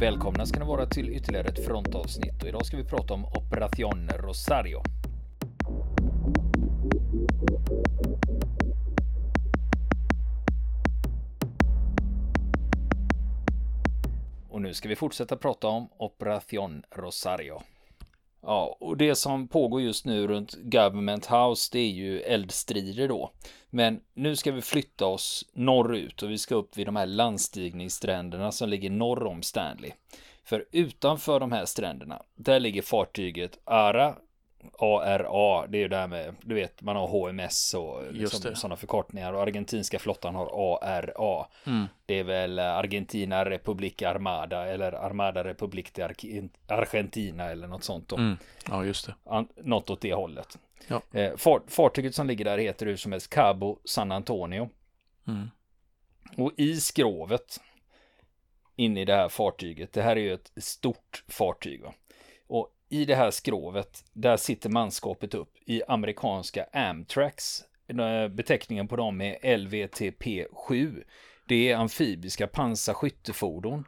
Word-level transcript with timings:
Välkomna 0.00 0.46
ska 0.46 0.60
ni 0.60 0.66
vara 0.66 0.86
till 0.86 1.08
ytterligare 1.08 1.48
ett 1.48 1.64
frontavsnitt 1.64 2.42
och 2.42 2.48
idag 2.48 2.66
ska 2.66 2.76
vi 2.76 2.84
prata 2.84 3.14
om 3.14 3.24
Operation 3.24 4.08
Rosario. 4.08 4.82
Och 14.50 14.62
nu 14.62 14.74
ska 14.74 14.88
vi 14.88 14.96
fortsätta 14.96 15.36
prata 15.36 15.68
om 15.68 15.88
Operation 15.98 16.82
Rosario. 16.96 17.62
Ja, 18.48 18.76
och 18.80 18.96
det 18.96 19.14
som 19.14 19.48
pågår 19.48 19.80
just 19.80 20.04
nu 20.04 20.26
runt 20.26 20.54
Government 20.54 21.26
House, 21.26 21.68
det 21.72 21.78
är 21.78 21.90
ju 21.90 22.20
eldstrider 22.20 23.08
då. 23.08 23.30
Men 23.70 24.00
nu 24.14 24.36
ska 24.36 24.52
vi 24.52 24.62
flytta 24.62 25.06
oss 25.06 25.44
norrut 25.52 26.22
och 26.22 26.30
vi 26.30 26.38
ska 26.38 26.54
upp 26.54 26.76
vid 26.76 26.86
de 26.86 26.96
här 26.96 27.06
landstigningsstränderna 27.06 28.52
som 28.52 28.68
ligger 28.68 28.90
norr 28.90 29.26
om 29.26 29.42
Stanley. 29.42 29.90
För 30.44 30.64
utanför 30.72 31.40
de 31.40 31.52
här 31.52 31.64
stränderna, 31.64 32.22
där 32.34 32.60
ligger 32.60 32.82
fartyget 32.82 33.58
Ara 33.64 34.14
ARA, 34.78 35.66
det 35.66 35.78
är 35.78 35.82
ju 35.82 35.88
det 35.88 35.96
här 35.96 36.06
med, 36.06 36.34
du 36.42 36.54
vet, 36.54 36.82
man 36.82 36.96
har 36.96 37.06
HMS 37.06 37.74
och 37.74 38.12
liksom, 38.12 38.54
sådana 38.54 38.76
förkortningar 38.76 39.32
och 39.32 39.42
argentinska 39.42 39.98
flottan 39.98 40.34
har 40.34 40.78
ARA. 40.82 41.46
Mm. 41.66 41.86
Det 42.06 42.14
är 42.14 42.24
väl 42.24 42.58
Argentina 42.58 43.44
Republic 43.44 44.02
Armada 44.02 44.66
eller 44.66 44.92
Armada 44.92 45.44
Republic 45.44 45.86
de 45.92 46.48
Argentina 46.66 47.44
eller 47.44 47.68
något 47.68 47.84
sånt 47.84 48.08
då. 48.08 48.16
Mm. 48.16 48.36
Ja, 48.68 48.84
just 48.84 49.06
det. 49.06 49.14
Något 49.56 49.90
åt 49.90 50.00
det 50.00 50.14
hållet. 50.14 50.58
Ja. 50.88 51.02
Eh, 51.12 51.36
fartyget 51.68 52.14
som 52.14 52.26
ligger 52.26 52.44
där 52.44 52.58
heter 52.58 52.86
hur 52.86 52.96
som 52.96 53.12
helst 53.12 53.30
Cabo 53.30 53.78
San 53.84 54.12
Antonio. 54.12 54.68
Mm. 55.28 55.50
Och 56.36 56.52
i 56.56 56.76
skrovet 56.80 57.60
inne 58.76 59.00
i 59.00 59.04
det 59.04 59.14
här 59.14 59.28
fartyget, 59.28 59.92
det 59.92 60.02
här 60.02 60.16
är 60.16 60.20
ju 60.20 60.34
ett 60.34 60.52
stort 60.56 61.24
fartyg. 61.28 61.82
Va? 61.82 61.94
Och 62.46 62.75
i 62.88 63.04
det 63.04 63.14
här 63.14 63.30
skrovet, 63.30 64.04
där 64.12 64.36
sitter 64.36 64.70
manskapet 64.70 65.34
upp 65.34 65.52
i 65.66 65.82
amerikanska 65.88 66.66
Amtrax. 66.72 67.64
Beteckningen 68.30 68.88
på 68.88 68.96
dem 68.96 69.20
är 69.20 69.38
LVTP7. 69.42 71.04
Det 71.48 71.70
är 71.70 71.76
amfibiska 71.76 72.46
pansarskyttefordon 72.46 73.84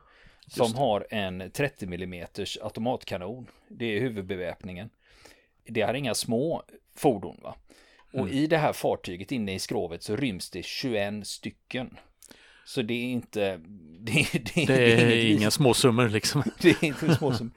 som 0.47 0.75
har 0.75 1.07
en 1.11 1.51
30 1.51 1.85
mm 1.85 2.27
automatkanon. 2.63 3.47
Det 3.69 3.97
är 3.97 4.01
huvudbeväpningen. 4.01 4.91
Det 5.65 5.81
är 5.81 5.95
inga 5.95 6.15
små 6.15 6.63
fordon. 6.95 7.41
va. 7.43 7.57
Och 8.13 8.21
mm. 8.21 8.33
i 8.33 8.47
det 8.47 8.57
här 8.57 8.73
fartyget 8.73 9.33
inne 9.33 9.55
i 9.55 9.59
skrovet 9.59 10.03
så 10.03 10.17
ryms 10.17 10.51
det 10.51 10.65
21 10.65 11.27
stycken. 11.27 11.97
Så 12.69 12.83
det 12.83 12.95
är 12.95 13.11
inte... 13.13 13.61
Det, 14.01 14.27
det, 14.33 14.67
det 14.67 14.93
är, 14.93 15.07
är 15.07 15.33
inga 15.33 15.51
småsummor 15.51 16.09
liksom. 16.09 16.43
Det 16.61 16.69
är 16.69 16.85
inte 16.85 17.15
småsummor. 17.15 17.53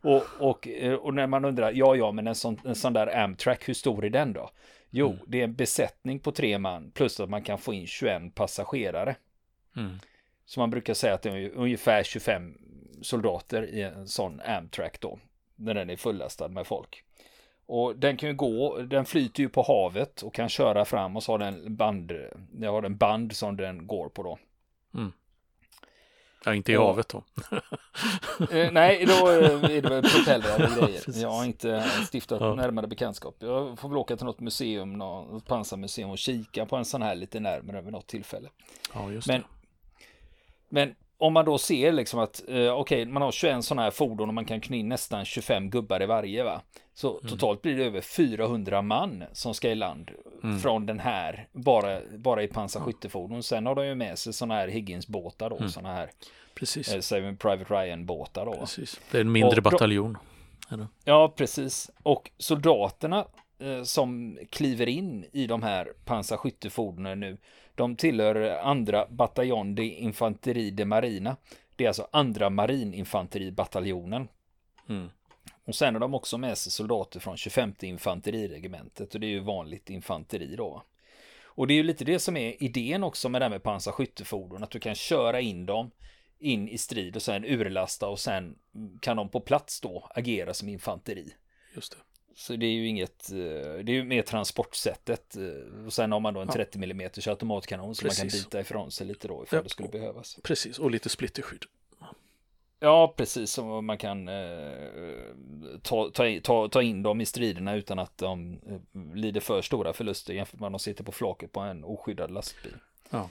Och, 0.00 0.22
och, 0.38 0.68
och 1.00 1.14
när 1.14 1.26
man 1.26 1.44
undrar, 1.44 1.72
ja 1.72 1.96
ja, 1.96 2.12
men 2.12 2.26
en 2.26 2.34
sån, 2.34 2.60
en 2.64 2.74
sån 2.74 2.92
där 2.92 3.16
Amtrak, 3.16 3.68
hur 3.68 3.74
stor 3.74 4.04
är 4.04 4.10
den 4.10 4.32
då? 4.32 4.50
Jo, 4.90 5.10
mm. 5.10 5.18
det 5.26 5.40
är 5.40 5.44
en 5.44 5.54
besättning 5.54 6.18
på 6.18 6.32
tre 6.32 6.58
man 6.58 6.90
plus 6.90 7.20
att 7.20 7.30
man 7.30 7.42
kan 7.42 7.58
få 7.58 7.74
in 7.74 7.86
21 7.86 8.34
passagerare. 8.34 9.16
Mm. 9.76 9.98
Så 10.46 10.60
man 10.60 10.70
brukar 10.70 10.94
säga 10.94 11.14
att 11.14 11.22
det 11.22 11.30
är 11.30 11.50
ungefär 11.50 12.02
25 12.02 12.58
soldater 13.02 13.62
i 13.62 13.82
en 13.82 14.08
sån 14.08 14.40
Amtrak 14.40 15.00
då. 15.00 15.18
När 15.56 15.74
den 15.74 15.90
är 15.90 15.96
fullastad 15.96 16.48
med 16.48 16.66
folk. 16.66 17.04
Och 17.66 17.96
den 17.96 18.16
kan 18.16 18.28
ju 18.28 18.34
gå, 18.34 18.78
den 18.78 19.04
flyter 19.04 19.42
ju 19.42 19.48
på 19.48 19.62
havet 19.62 20.22
och 20.22 20.34
kan 20.34 20.48
köra 20.48 20.84
fram 20.84 21.16
och 21.16 21.22
så 21.22 21.32
har 21.32 21.38
den 21.38 21.76
band, 21.76 22.12
det 22.52 22.66
har 22.66 22.82
en 22.82 22.96
band 22.96 23.36
som 23.36 23.56
den 23.56 23.86
går 23.86 24.08
på 24.08 24.22
då. 24.22 24.38
Mm. 24.94 25.12
Ja, 26.44 26.54
inte 26.54 26.72
i 26.72 26.76
och, 26.76 26.86
havet 26.86 27.08
då. 27.08 27.24
eh, 28.50 28.72
nej, 28.72 29.06
då 29.06 29.28
är 29.28 29.40
det 29.42 29.80
väl 29.80 30.02
propellrar 30.02 30.62
och 30.62 30.86
grejer. 30.86 31.02
Jag 31.22 31.30
har 31.30 31.44
inte 31.44 31.84
stiftat 32.12 32.40
ja. 32.40 32.54
närmare 32.54 32.86
bekantskap. 32.86 33.36
Jag 33.38 33.78
får 33.78 33.88
väl 33.88 33.98
åka 33.98 34.16
till 34.16 34.26
något 34.26 34.40
museum, 34.40 34.92
något 34.92 35.46
pansarmuseum 35.46 36.10
och 36.10 36.18
kika 36.18 36.66
på 36.66 36.76
en 36.76 36.84
sån 36.84 37.02
här 37.02 37.14
lite 37.14 37.40
närmare 37.40 37.82
vid 37.82 37.92
något 37.92 38.06
tillfälle. 38.06 38.48
Ja, 38.94 39.12
just 39.12 39.26
men, 39.28 39.40
det. 39.40 39.46
Men 40.68 40.94
om 41.18 41.32
man 41.32 41.44
då 41.44 41.58
ser 41.58 41.92
liksom 41.92 42.20
att 42.20 42.42
eh, 42.48 42.54
okej, 42.54 42.70
okay, 42.70 43.06
man 43.06 43.22
har 43.22 43.32
21 43.32 43.64
sådana 43.64 43.82
här 43.82 43.90
fordon 43.90 44.28
och 44.28 44.34
man 44.34 44.44
kan 44.44 44.60
knä 44.60 44.76
in 44.76 44.88
nästan 44.88 45.24
25 45.24 45.70
gubbar 45.70 46.02
i 46.02 46.06
varje 46.06 46.44
va. 46.44 46.60
Så 46.94 47.18
mm. 47.18 47.30
totalt 47.30 47.62
blir 47.62 47.76
det 47.76 47.84
över 47.84 48.00
400 48.00 48.82
man 48.82 49.24
som 49.32 49.54
ska 49.54 49.70
i 49.70 49.74
land 49.74 50.10
mm. 50.42 50.58
från 50.58 50.86
den 50.86 51.00
här, 51.00 51.48
bara, 51.52 52.00
bara 52.16 52.42
i 52.42 52.48
pansarskyttefordon. 52.48 53.42
Sen 53.42 53.66
har 53.66 53.74
de 53.74 53.86
ju 53.86 53.94
med 53.94 54.18
sig 54.18 54.32
sådana 54.32 54.54
här 54.54 54.68
Higgins-båtar 54.68 55.50
då, 55.50 55.56
mm. 55.56 55.68
sådana 55.68 55.94
här 55.94 56.10
Precis. 56.54 56.94
Eh, 56.94 57.00
Saving 57.00 57.36
Private 57.36 57.74
Ryan-båtar 57.74 58.46
då. 58.46 58.52
Precis. 58.52 59.00
Det 59.10 59.16
är 59.16 59.20
en 59.20 59.32
mindre 59.32 59.56
och, 59.56 59.62
bataljon. 59.62 60.18
Ja, 61.04 61.32
precis. 61.36 61.90
Och 62.02 62.30
soldaterna 62.38 63.26
som 63.84 64.38
kliver 64.50 64.88
in 64.88 65.26
i 65.32 65.46
de 65.46 65.62
här 65.62 65.92
pansarskyttefordonen 66.04 67.20
nu, 67.20 67.38
de 67.74 67.96
tillhör 67.96 68.58
andra 68.58 69.06
bataljon 69.06 69.74
de 69.74 69.82
infanteri 69.82 70.70
de 70.70 70.84
marina. 70.84 71.36
Det 71.76 71.84
är 71.84 71.88
alltså 71.88 72.08
andra 72.12 72.50
marininfanteribataljonen. 72.50 74.28
Mm. 74.88 75.10
Och 75.64 75.74
sen 75.74 75.94
har 75.94 76.00
de 76.00 76.14
också 76.14 76.38
med 76.38 76.58
sig 76.58 76.72
soldater 76.72 77.20
från 77.20 77.36
25 77.36 77.74
infanteriregementet 77.80 79.14
och 79.14 79.20
det 79.20 79.26
är 79.26 79.30
ju 79.30 79.40
vanligt 79.40 79.90
infanteri 79.90 80.56
då. 80.56 80.82
Och 81.44 81.66
det 81.66 81.74
är 81.74 81.76
ju 81.76 81.82
lite 81.82 82.04
det 82.04 82.18
som 82.18 82.36
är 82.36 82.62
idén 82.62 83.04
också 83.04 83.28
med 83.28 83.40
det 83.40 83.44
här 83.44 83.50
med 83.50 83.62
pansarskyttefordon, 83.62 84.62
att 84.62 84.70
du 84.70 84.80
kan 84.80 84.94
köra 84.94 85.40
in 85.40 85.66
dem 85.66 85.90
in 86.38 86.68
i 86.68 86.78
strid 86.78 87.16
och 87.16 87.22
sen 87.22 87.44
urlasta 87.44 88.08
och 88.08 88.20
sen 88.20 88.58
kan 89.00 89.16
de 89.16 89.28
på 89.28 89.40
plats 89.40 89.80
då 89.80 90.08
agera 90.14 90.54
som 90.54 90.68
infanteri. 90.68 91.34
Just 91.74 91.92
det. 91.92 91.98
Så 92.36 92.56
det 92.56 92.66
är 92.66 92.72
ju 92.72 92.88
inget, 92.88 93.30
eh, 93.30 93.36
det 93.36 93.92
är 93.92 93.94
ju 93.94 94.04
mer 94.04 94.22
transportsättet. 94.22 95.36
Och 95.86 95.92
sen 95.92 96.12
har 96.12 96.20
man 96.20 96.34
då 96.34 96.40
en 96.40 96.48
30 96.48 96.78
mm 96.78 97.10
automatkanon 97.26 97.94
så 97.94 98.06
man 98.06 98.14
kan 98.14 98.28
bita 98.28 98.60
ifrån 98.60 98.90
sig 98.90 99.06
lite 99.06 99.28
då 99.28 99.44
ifall 99.44 99.56
ja. 99.56 99.62
det 99.62 99.68
skulle 99.68 99.88
behövas. 99.88 100.38
Precis, 100.42 100.78
och 100.78 100.90
lite 100.90 101.08
splitterskydd. 101.08 101.64
Ja, 102.84 103.14
precis. 103.16 103.50
Så 103.50 103.80
man 103.80 103.98
kan 103.98 104.28
eh, 104.28 104.34
ta, 105.82 106.10
ta, 106.42 106.68
ta 106.68 106.82
in 106.82 107.02
dem 107.02 107.20
i 107.20 107.26
striderna 107.26 107.74
utan 107.74 107.98
att 107.98 108.18
de 108.18 108.58
eh, 108.66 109.16
lider 109.16 109.40
för 109.40 109.62
stora 109.62 109.92
förluster 109.92 110.34
jämfört 110.34 110.60
med 110.60 110.66
att 110.66 110.72
de 110.72 110.78
sitter 110.78 111.04
på 111.04 111.12
flaket 111.12 111.52
på 111.52 111.60
en 111.60 111.84
oskyddad 111.84 112.30
lastbil. 112.30 112.76
Ja. 113.10 113.30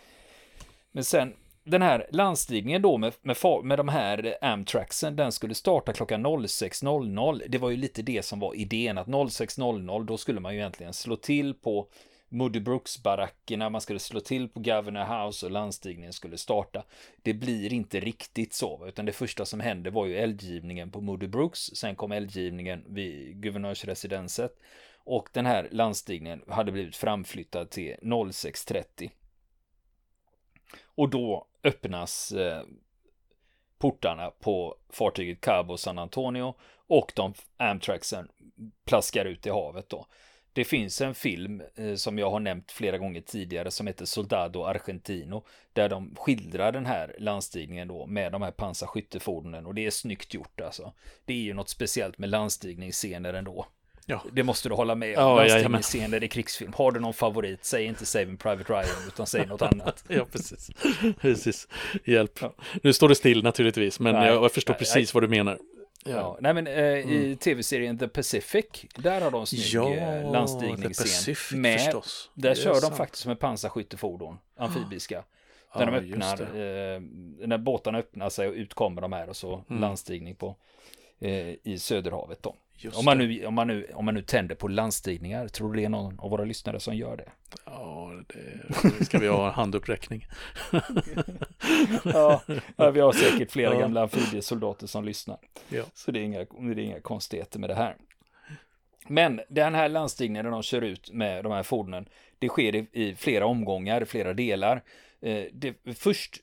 Men 0.91 1.03
sen 1.03 1.33
den 1.63 1.81
här 1.81 2.07
landstigningen 2.11 2.81
då 2.81 2.97
med, 2.97 3.13
med, 3.21 3.37
med 3.63 3.79
de 3.79 3.87
här 3.87 4.37
Amtraxen, 4.41 5.15
den 5.15 5.31
skulle 5.31 5.55
starta 5.55 5.93
klockan 5.93 6.25
06.00. 6.25 7.41
Det 7.47 7.57
var 7.57 7.69
ju 7.69 7.77
lite 7.77 8.01
det 8.01 8.25
som 8.25 8.39
var 8.39 8.55
idén, 8.55 8.97
att 8.97 9.07
06.00 9.07 10.05
då 10.05 10.17
skulle 10.17 10.39
man 10.39 10.53
ju 10.53 10.59
egentligen 10.59 10.93
slå 10.93 11.15
till 11.15 11.53
på 11.53 11.87
Moody 12.29 12.59
Brooks-barackerna, 12.59 13.69
man 13.69 13.81
skulle 13.81 13.99
slå 13.99 14.19
till 14.19 14.49
på 14.49 14.59
Governor 14.59 15.25
House 15.25 15.45
och 15.45 15.51
landstigningen 15.51 16.13
skulle 16.13 16.37
starta. 16.37 16.83
Det 17.21 17.33
blir 17.33 17.73
inte 17.73 17.99
riktigt 17.99 18.53
så, 18.53 18.85
utan 18.87 19.05
det 19.05 19.11
första 19.11 19.45
som 19.45 19.59
hände 19.59 19.89
var 19.89 20.05
ju 20.05 20.17
eldgivningen 20.17 20.91
på 20.91 21.01
Moody 21.01 21.27
Brooks, 21.27 21.59
sen 21.59 21.95
kom 21.95 22.11
eldgivningen 22.11 22.83
vid 22.87 23.41
guvernörsresidenset 23.41 24.59
och 24.97 25.29
den 25.31 25.45
här 25.45 25.67
landstigningen 25.71 26.41
hade 26.47 26.71
blivit 26.71 26.95
framflyttad 26.95 27.69
till 27.69 27.95
06.30. 28.01 29.09
Och 30.85 31.09
då 31.09 31.47
öppnas 31.63 32.31
eh, 32.31 32.61
portarna 33.77 34.31
på 34.39 34.75
fartyget 34.89 35.41
Cabo 35.41 35.77
San 35.77 35.99
Antonio 35.99 36.53
och 36.87 37.11
de 37.15 37.33
Amtraxen 37.57 38.29
plaskar 38.85 39.25
ut 39.25 39.45
i 39.45 39.49
havet 39.49 39.89
då. 39.89 40.05
Det 40.53 40.63
finns 40.63 41.01
en 41.01 41.15
film 41.15 41.63
eh, 41.75 41.95
som 41.95 42.19
jag 42.19 42.31
har 42.31 42.39
nämnt 42.39 42.71
flera 42.71 42.97
gånger 42.97 43.21
tidigare 43.21 43.71
som 43.71 43.87
heter 43.87 44.05
Soldado 44.05 44.63
Argentino 44.63 45.45
där 45.73 45.89
de 45.89 46.15
skildrar 46.15 46.71
den 46.71 46.85
här 46.85 47.15
landstigningen 47.19 47.87
då 47.87 48.05
med 48.05 48.31
de 48.31 48.41
här 48.41 48.51
pansarskyttefordonen 48.51 49.65
och 49.65 49.75
det 49.75 49.85
är 49.85 49.91
snyggt 49.91 50.33
gjort 50.33 50.61
alltså. 50.61 50.93
Det 51.25 51.33
är 51.33 51.37
ju 51.37 51.53
något 51.53 51.69
speciellt 51.69 52.17
med 52.17 52.29
landstigningsscener 52.29 53.33
ändå. 53.33 53.65
Ja. 54.05 54.23
Det 54.31 54.43
måste 54.43 54.69
du 54.69 54.75
hålla 54.75 54.95
med 54.95 55.17
om. 55.17 55.23
Ja, 55.23 55.35
Landstigningsscener 55.35 56.23
i 56.23 56.27
krigsfilm. 56.27 56.73
Har 56.73 56.91
du 56.91 56.99
någon 56.99 57.13
favorit, 57.13 57.65
säg 57.65 57.85
inte 57.85 58.05
Saving 58.05 58.37
Private 58.37 58.73
Ryan 58.73 59.07
utan 59.07 59.27
säg 59.27 59.45
något 59.45 59.61
annat. 59.61 60.03
ja, 60.07 60.25
precis. 60.31 60.71
precis. 61.21 61.67
Hjälp. 62.05 62.39
Ja. 62.41 62.53
Nu 62.83 62.93
står 62.93 63.09
det 63.09 63.15
still 63.15 63.43
naturligtvis, 63.43 63.99
men 63.99 64.15
nej, 64.15 64.27
jag 64.27 64.51
förstår 64.51 64.73
nej, 64.73 64.79
precis 64.79 64.95
nej. 64.95 65.09
vad 65.13 65.23
du 65.23 65.27
menar. 65.27 65.57
Ja. 66.05 66.11
ja. 66.11 66.37
nej 66.41 66.53
men 66.53 66.67
eh, 66.67 66.73
mm. 66.73 67.09
i 67.09 67.35
tv-serien 67.35 67.97
The 67.97 68.07
Pacific, 68.07 68.65
där 68.95 69.21
har 69.21 69.31
de 69.31 69.45
snygg 69.45 69.65
ja, 69.73 69.93
eh, 69.93 70.31
landstigningsscen. 70.31 71.61
Med, 71.61 71.81
förstås. 71.81 72.31
Där 72.33 72.55
kör 72.55 72.73
sant. 72.73 72.93
de 72.93 72.97
faktiskt 72.97 73.25
med 73.25 73.39
pansarskyttefordon, 73.39 74.37
amfibiska. 74.57 75.23
Där 75.77 75.85
de 75.85 75.95
öppnar, 75.95 76.41
eh, 76.41 77.01
när 77.47 77.57
båtarna 77.57 77.97
öppnar 77.97 78.29
sig 78.29 78.47
och 78.47 78.53
ut 78.53 78.73
kommer 78.73 79.01
de 79.01 79.13
här 79.13 79.29
och 79.29 79.35
så 79.35 79.63
mm. 79.69 79.81
landstigning 79.81 80.35
på 80.35 80.55
eh, 81.19 81.55
i 81.63 81.79
Söderhavet 81.79 82.43
då. 82.43 82.55
Om 82.93 83.05
man, 83.05 83.17
nu, 83.17 83.45
om, 83.45 83.53
man 83.53 83.67
nu, 83.67 83.87
om 83.93 84.05
man 84.05 84.13
nu 84.13 84.21
tänder 84.21 84.55
på 84.55 84.67
landstigningar, 84.67 85.47
tror 85.47 85.73
du 85.73 85.79
det 85.79 85.85
är 85.85 85.89
någon 85.89 86.19
av 86.19 86.29
våra 86.29 86.43
lyssnare 86.43 86.79
som 86.79 86.95
gör 86.95 87.17
det? 87.17 87.29
Ja, 87.65 88.11
det, 88.99 89.05
ska 89.05 89.19
vi 89.19 89.27
ha 89.27 89.51
handuppräckning. 89.51 90.27
ja, 92.03 92.41
ja, 92.75 92.91
vi 92.91 92.99
har 92.99 93.13
säkert 93.13 93.51
flera 93.51 93.73
ja. 93.73 93.79
gamla 93.79 94.01
amfibiesoldater 94.01 94.87
som 94.87 95.05
lyssnar. 95.05 95.37
Ja. 95.69 95.83
Så 95.93 96.11
det 96.11 96.19
är, 96.19 96.23
inga, 96.23 96.39
det 96.39 96.81
är 96.81 96.85
inga 96.85 96.99
konstigheter 96.99 97.59
med 97.59 97.69
det 97.69 97.75
här. 97.75 97.95
Men 99.07 99.41
den 99.49 99.75
här 99.75 99.89
landstigningen 99.89 100.45
när 100.45 100.51
de 100.51 100.63
kör 100.63 100.81
ut 100.81 101.11
med 101.11 101.43
de 101.43 101.51
här 101.51 101.63
fordonen, 101.63 102.05
det 102.39 102.47
sker 102.47 102.75
i, 102.75 102.87
i 102.91 103.15
flera 103.15 103.45
omgångar, 103.45 104.05
flera 104.05 104.33
delar. 104.33 104.83
Eh, 105.21 105.43
det, 105.53 105.75
först 105.95 106.39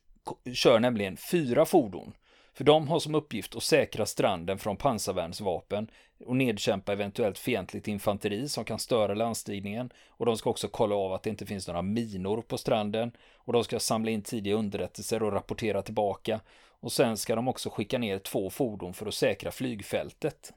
kör 0.55 0.81
nämligen 0.81 1.17
fyra 1.17 1.65
fordon. 1.65 2.13
För 2.61 2.65
de 2.65 2.89
har 2.89 3.01
som 3.01 3.15
uppgift 3.15 3.57
att 3.57 3.63
säkra 3.63 4.07
stranden 4.07 4.59
från 4.59 4.77
pansarvärnsvapen 4.77 5.91
och 6.27 6.37
nedkämpa 6.37 6.93
eventuellt 6.93 7.39
fientligt 7.39 7.89
infanteri 7.89 8.49
som 8.49 8.65
kan 8.65 8.79
störa 8.79 9.15
landstigningen. 9.15 9.91
Och 10.09 10.27
de 10.27 10.37
ska 10.37 10.51
också 10.51 10.69
kolla 10.69 10.95
av 10.95 11.13
att 11.13 11.23
det 11.23 11.31
inte 11.31 11.47
finns 11.47 11.69
några 11.69 11.83
minor 11.83 12.43
på 12.43 12.59
stranden. 12.59 13.13
Och 13.37 13.53
de 13.53 13.65
ska 13.65 13.81
samla 13.81 14.11
in 14.11 14.23
tidiga 14.23 14.55
underrättelser 14.55 15.23
och 15.23 15.33
rapportera 15.33 15.83
tillbaka. 15.83 16.41
Och 16.81 16.93
sen 16.93 17.17
ska 17.17 17.37
de 17.37 17.49
också 17.49 17.71
skicka 17.71 17.99
ner 17.99 18.19
två 18.19 18.51
fordon 18.51 18.95
för 18.95 19.07
att 19.07 19.15
säkra 19.15 19.51
flygfältet. 19.51 20.53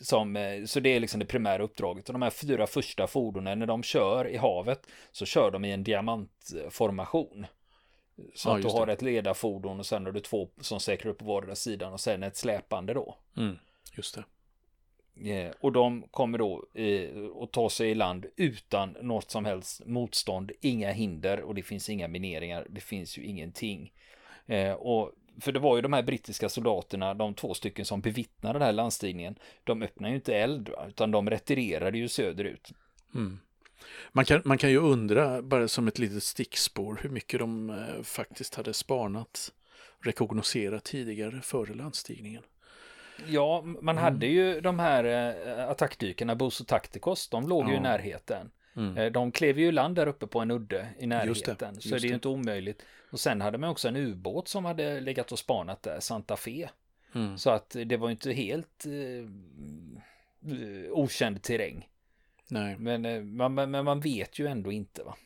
Som, 0.00 0.36
eh, 0.36 0.64
så 0.64 0.80
det 0.80 0.96
är 0.96 1.00
liksom 1.00 1.20
det 1.20 1.26
primära 1.26 1.62
uppdraget. 1.62 2.08
Och 2.08 2.12
de 2.12 2.22
här 2.22 2.30
fyra 2.30 2.66
första 2.66 3.06
fordonen, 3.06 3.58
när 3.58 3.66
de 3.66 3.82
kör 3.82 4.28
i 4.28 4.36
havet, 4.36 4.86
så 5.12 5.26
kör 5.26 5.50
de 5.50 5.64
i 5.64 5.72
en 5.72 5.84
diamantformation. 5.84 7.46
Så 8.34 8.48
ja, 8.48 8.56
att 8.56 8.62
du 8.62 8.68
har 8.68 8.86
det. 8.86 8.92
ett 8.92 9.02
ledarfordon 9.02 9.78
och 9.78 9.86
sen 9.86 10.04
har 10.04 10.12
du 10.12 10.20
två 10.20 10.48
som 10.60 10.80
säkrar 10.80 11.10
upp 11.10 11.18
på 11.18 11.24
vardera 11.24 11.54
sidan 11.54 11.92
och 11.92 12.00
sen 12.00 12.22
ett 12.22 12.36
släpande 12.36 12.94
då. 12.94 13.16
Mm, 13.36 13.56
just 13.96 14.14
det. 14.14 14.24
Eh, 15.20 15.52
och 15.60 15.72
de 15.72 16.02
kommer 16.10 16.38
då 16.38 16.64
eh, 16.74 17.10
att 17.42 17.52
ta 17.52 17.70
sig 17.70 17.90
i 17.90 17.94
land 17.94 18.26
utan 18.36 18.96
något 19.02 19.30
som 19.30 19.44
helst 19.44 19.86
motstånd, 19.86 20.52
inga 20.60 20.92
hinder 20.92 21.40
och 21.40 21.54
det 21.54 21.62
finns 21.62 21.88
inga 21.88 22.08
mineringar, 22.08 22.66
det 22.70 22.80
finns 22.80 23.18
ju 23.18 23.24
ingenting. 23.24 23.92
Eh, 24.46 24.72
och 24.72 25.12
för 25.40 25.52
det 25.52 25.58
var 25.58 25.76
ju 25.76 25.82
de 25.82 25.92
här 25.92 26.02
brittiska 26.02 26.48
soldaterna, 26.48 27.14
de 27.14 27.34
två 27.34 27.54
stycken 27.54 27.84
som 27.84 28.00
bevittnade 28.00 28.58
den 28.58 28.66
här 28.66 28.72
landstigningen, 28.72 29.38
de 29.64 29.82
öppnade 29.82 30.10
ju 30.10 30.16
inte 30.16 30.36
eld, 30.36 30.70
utan 30.88 31.10
de 31.10 31.30
retirerade 31.30 31.98
ju 31.98 32.08
söderut. 32.08 32.72
Mm. 33.14 33.38
Man 34.12 34.24
kan, 34.24 34.42
man 34.44 34.58
kan 34.58 34.70
ju 34.70 34.78
undra, 34.78 35.42
bara 35.42 35.68
som 35.68 35.88
ett 35.88 35.98
litet 35.98 36.22
stickspår, 36.22 36.98
hur 37.02 37.10
mycket 37.10 37.40
de 37.40 37.70
eh, 37.70 38.02
faktiskt 38.02 38.54
hade 38.54 38.74
spanat, 38.74 39.52
rekognoserat 40.00 40.84
tidigare 40.84 41.40
före 41.40 41.74
landstigningen. 41.74 42.42
Ja, 43.26 43.62
man 43.62 43.98
mm. 43.98 44.04
hade 44.04 44.26
ju 44.26 44.60
de 44.60 44.78
här 44.78 45.04
eh, 45.04 45.68
attackdykarna, 45.68 46.34
Boso 46.34 46.64
Tacticos, 46.64 47.28
de 47.28 47.48
låg 47.48 47.64
ja. 47.64 47.70
ju 47.70 47.76
i 47.76 47.80
närheten. 47.80 48.50
Mm. 48.76 48.96
Eh, 48.96 49.12
de 49.12 49.32
klev 49.32 49.58
ju 49.58 49.72
land 49.72 49.96
där 49.96 50.06
uppe 50.06 50.26
på 50.26 50.40
en 50.40 50.50
udde 50.50 50.88
i 50.98 51.06
närheten, 51.06 51.28
just 51.28 51.44
det, 51.44 51.70
just 51.74 51.88
så 51.88 51.94
det 51.94 52.06
är 52.06 52.08
ju 52.08 52.14
inte 52.14 52.28
omöjligt. 52.28 52.82
Och 53.10 53.20
sen 53.20 53.40
hade 53.40 53.58
man 53.58 53.70
också 53.70 53.88
en 53.88 53.96
ubåt 53.96 54.48
som 54.48 54.64
hade 54.64 55.00
legat 55.00 55.32
och 55.32 55.38
spanat 55.38 55.82
där, 55.82 56.00
Santa 56.00 56.36
Fe. 56.36 56.68
Mm. 57.14 57.38
Så 57.38 57.50
att 57.50 57.76
det 57.86 57.96
var 57.96 58.10
inte 58.10 58.32
helt 58.32 58.86
eh, 58.86 59.28
okänd 60.90 61.42
terräng. 61.42 61.88
Nej. 62.48 62.76
Men, 62.78 63.04
eh, 63.04 63.22
man, 63.22 63.54
men 63.54 63.84
man 63.84 64.00
vet 64.00 64.38
ju 64.38 64.46
ändå 64.46 64.72
inte 64.72 65.02
va. 65.02 65.16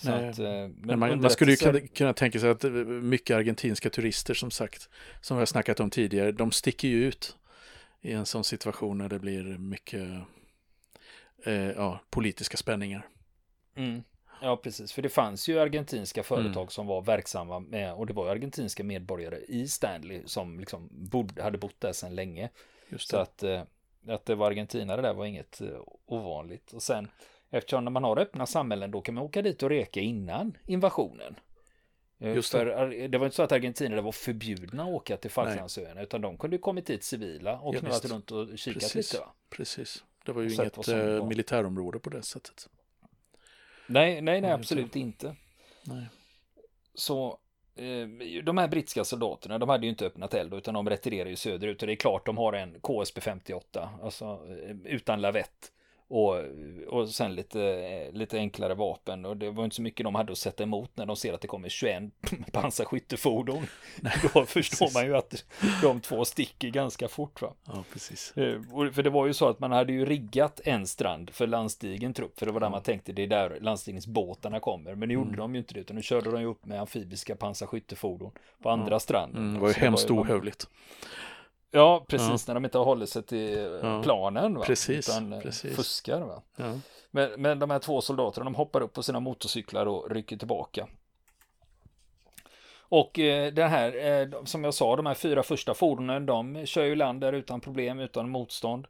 Att, 0.00 0.38
eh, 0.38 0.68
men, 0.76 0.98
man, 0.98 1.20
man, 1.20 1.30
skulle 1.30 1.50
ju 1.50 1.56
kunna, 1.56 1.80
kunna 1.80 2.12
tänka 2.12 2.40
sig 2.40 2.50
att 2.50 2.62
mycket 2.86 3.36
argentinska 3.36 3.90
turister 3.90 4.34
som 4.34 4.50
sagt, 4.50 4.88
som 5.20 5.36
vi 5.36 5.40
har 5.40 5.46
snackat 5.46 5.80
om 5.80 5.90
tidigare, 5.90 6.32
de 6.32 6.52
sticker 6.52 6.88
ju 6.88 7.04
ut 7.04 7.36
i 8.00 8.12
en 8.12 8.26
sån 8.26 8.44
situation 8.44 8.98
när 8.98 9.08
det 9.08 9.18
blir 9.18 9.44
mycket 9.58 10.10
eh, 11.44 11.70
ja, 11.70 12.00
politiska 12.10 12.56
spänningar. 12.56 13.06
Mm. 13.76 14.02
Ja, 14.42 14.56
precis. 14.56 14.92
För 14.92 15.02
det 15.02 15.08
fanns 15.08 15.48
ju 15.48 15.60
argentinska 15.60 16.22
företag 16.22 16.62
mm. 16.62 16.68
som 16.68 16.86
var 16.86 17.02
verksamma 17.02 17.60
med, 17.60 17.94
och 17.94 18.06
det 18.06 18.12
var 18.12 18.24
ju 18.24 18.30
argentinska 18.30 18.84
medborgare 18.84 19.38
i 19.48 19.68
Stanley 19.68 20.22
som 20.26 20.60
liksom 20.60 20.88
bod, 20.90 21.40
hade 21.40 21.58
bott 21.58 21.80
där 21.80 21.92
sedan 21.92 22.14
länge. 22.14 22.50
Just 22.88 23.10
det. 23.10 23.16
Så 23.16 23.22
att, 23.22 23.42
eh, 23.42 23.62
att 24.08 24.24
det 24.26 24.34
var 24.34 24.46
argentinare 24.46 25.02
där 25.02 25.14
var 25.14 25.26
inget 25.26 25.60
eh, 25.60 25.68
ovanligt. 26.06 26.72
Och 26.72 26.82
sen, 26.82 27.08
eftersom 27.50 27.84
när 27.84 27.90
man 27.90 28.04
har 28.04 28.18
öppna 28.18 28.46
samhällen, 28.46 28.90
då 28.90 29.00
kan 29.00 29.14
man 29.14 29.24
åka 29.24 29.42
dit 29.42 29.62
och 29.62 29.68
reka 29.68 30.00
innan 30.00 30.56
invasionen. 30.66 31.34
Eh, 32.18 32.34
Just 32.34 32.52
det. 32.52 32.58
För 32.58 33.08
det 33.08 33.18
var 33.18 33.26
inte 33.26 33.36
så 33.36 33.42
att 33.42 33.52
argentinare 33.52 34.00
var 34.00 34.12
förbjudna 34.12 34.82
att 34.82 34.88
åka 34.88 35.16
till 35.16 35.30
Falklandsöarna, 35.30 36.02
utan 36.02 36.20
de 36.20 36.38
kunde 36.38 36.58
kommit 36.58 36.90
hit 36.90 37.04
civila 37.04 37.58
och 37.58 37.74
ja, 37.74 37.80
knullat 37.80 38.04
runt 38.04 38.30
och 38.30 38.58
kikat 38.58 38.82
Precis. 38.82 39.12
lite. 39.12 39.24
Va? 39.24 39.32
Precis, 39.50 40.04
det 40.24 40.32
var 40.32 40.42
ju 40.42 40.54
inget 40.54 40.76
var. 40.76 41.26
militärområde 41.28 41.98
på 41.98 42.10
det 42.10 42.22
sättet. 42.22 42.68
Nej, 43.86 44.20
nej, 44.20 44.40
nej, 44.40 44.50
absolut 44.50 44.96
inte. 44.96 45.36
Nej. 45.84 46.06
Så 46.94 47.28
eh, 47.28 47.36
Eh, 47.76 48.42
de 48.44 48.58
här 48.58 48.68
brittiska 48.68 49.04
soldaterna, 49.04 49.58
de 49.58 49.68
hade 49.68 49.86
ju 49.86 49.90
inte 49.90 50.06
öppnat 50.06 50.34
eld 50.34 50.54
utan 50.54 50.74
de 50.74 50.88
retirerade 50.88 51.30
ju 51.30 51.36
söderut 51.36 51.82
och 51.82 51.86
det 51.86 51.92
är 51.92 51.96
klart 51.96 52.26
de 52.26 52.38
har 52.38 52.52
en 52.52 52.80
KSB 52.80 53.20
58, 53.20 53.90
alltså 54.02 54.24
eh, 54.24 54.76
utan 54.84 55.20
lavett. 55.20 55.72
Och, 56.08 56.36
och 56.88 57.08
sen 57.08 57.34
lite, 57.34 58.10
lite 58.12 58.36
enklare 58.38 58.74
vapen 58.74 59.24
och 59.24 59.36
det 59.36 59.50
var 59.50 59.64
inte 59.64 59.76
så 59.76 59.82
mycket 59.82 60.04
de 60.04 60.14
hade 60.14 60.32
att 60.32 60.38
sätta 60.38 60.62
emot 60.62 60.90
när 60.94 61.06
de 61.06 61.16
ser 61.16 61.32
att 61.32 61.40
det 61.40 61.48
kommer 61.48 61.68
21 61.68 62.02
pansarskyttefordon. 62.52 63.66
Då 64.34 64.44
förstår 64.44 64.94
man 64.94 65.06
ju 65.06 65.16
att 65.16 65.44
de 65.82 66.00
två 66.00 66.24
sticker 66.24 66.68
ganska 66.68 67.08
fort. 67.08 67.42
Va? 67.42 67.54
Ja, 67.64 67.84
precis. 67.92 68.36
Eh, 68.36 68.60
för 68.92 69.02
det 69.02 69.10
var 69.10 69.26
ju 69.26 69.34
så 69.34 69.48
att 69.48 69.60
man 69.60 69.72
hade 69.72 69.92
ju 69.92 70.06
riggat 70.06 70.60
en 70.64 70.86
strand 70.86 71.30
för 71.30 71.46
landstigen 71.46 72.14
trupp, 72.14 72.38
för 72.38 72.46
det 72.46 72.52
var 72.52 72.60
där 72.60 72.70
man 72.70 72.82
tänkte 72.82 73.12
det 73.12 73.22
är 73.22 73.26
där 73.26 73.58
landstigningsbåtarna 73.60 74.60
kommer. 74.60 74.94
Men 74.94 75.08
nu 75.08 75.14
gjorde 75.14 75.28
mm. 75.28 75.38
de 75.38 75.54
ju 75.54 75.58
inte 75.58 75.74
det, 75.74 75.80
utan 75.80 75.96
nu 75.96 76.02
körde 76.02 76.30
de 76.30 76.40
ju 76.40 76.46
upp 76.46 76.66
med 76.66 76.80
amfibiska 76.80 77.36
pansarskyttefordon 77.36 78.32
på 78.62 78.70
andra 78.70 78.94
ja. 78.94 79.00
stranden. 79.00 79.42
Mm, 79.42 79.54
det 79.54 79.60
var 79.60 79.68
ju 79.68 79.74
hemskt 79.74 80.10
ohövligt. 80.10 80.68
Ja, 81.74 82.04
precis, 82.08 82.46
när 82.46 82.54
de 82.54 82.64
inte 82.64 82.78
har 82.78 82.84
hållit 82.84 83.10
sig 83.10 83.22
till 83.22 83.78
ja. 83.82 84.02
planen. 84.02 84.58
Va? 84.58 84.64
Precis, 84.64 85.08
utan 85.08 85.32
eh, 85.32 85.40
precis. 85.40 85.76
fuskar. 85.76 86.20
Va? 86.20 86.42
Men, 87.10 87.30
men 87.36 87.58
de 87.58 87.70
här 87.70 87.78
två 87.78 88.00
soldaterna, 88.00 88.44
de 88.44 88.54
hoppar 88.54 88.80
upp 88.80 88.92
på 88.92 89.02
sina 89.02 89.20
motorcyklar 89.20 89.86
och 89.86 90.10
rycker 90.10 90.36
tillbaka. 90.36 90.88
Och 92.78 93.18
eh, 93.18 93.52
det 93.52 93.66
här, 93.66 94.06
eh, 94.06 94.44
som 94.44 94.64
jag 94.64 94.74
sa, 94.74 94.96
de 94.96 95.06
här 95.06 95.14
fyra 95.14 95.42
första 95.42 95.74
fordonen, 95.74 96.26
de 96.26 96.66
kör 96.66 96.84
ju 96.84 96.96
land 96.96 97.20
där 97.20 97.32
utan 97.32 97.60
problem, 97.60 98.00
utan 98.00 98.30
motstånd. 98.30 98.86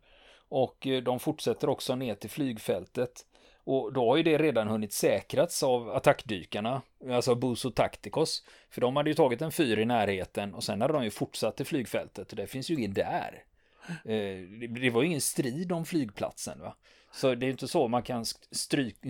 Och 0.48 0.86
eh, 0.86 1.02
de 1.02 1.20
fortsätter 1.20 1.68
också 1.68 1.94
ner 1.94 2.14
till 2.14 2.30
flygfältet. 2.30 3.26
Och 3.64 3.92
då 3.92 4.10
har 4.10 4.16
ju 4.16 4.22
det 4.22 4.38
redan 4.38 4.68
hunnit 4.68 4.92
säkrats 4.92 5.62
av 5.62 5.90
attackdykarna, 5.90 6.82
alltså 7.10 7.34
Buso 7.34 7.70
Tacticos. 7.70 8.44
För 8.70 8.80
de 8.80 8.96
hade 8.96 9.10
ju 9.10 9.14
tagit 9.14 9.42
en 9.42 9.52
fyr 9.52 9.78
i 9.78 9.84
närheten 9.84 10.54
och 10.54 10.64
sen 10.64 10.80
hade 10.80 10.92
de 10.92 11.04
ju 11.04 11.10
fortsatt 11.10 11.56
till 11.56 11.66
flygfältet 11.66 12.30
och 12.30 12.36
det 12.36 12.46
finns 12.46 12.70
ju 12.70 12.74
ingen 12.74 12.94
där. 12.94 13.44
Eh, 14.04 14.68
det 14.68 14.90
var 14.90 15.02
ju 15.02 15.08
ingen 15.08 15.20
strid 15.20 15.72
om 15.72 15.84
flygplatsen 15.84 16.60
va. 16.60 16.76
Så 17.12 17.34
det 17.34 17.46
är 17.46 17.50
inte 17.50 17.68
så 17.68 17.88
man 17.88 18.02
kan 18.02 18.24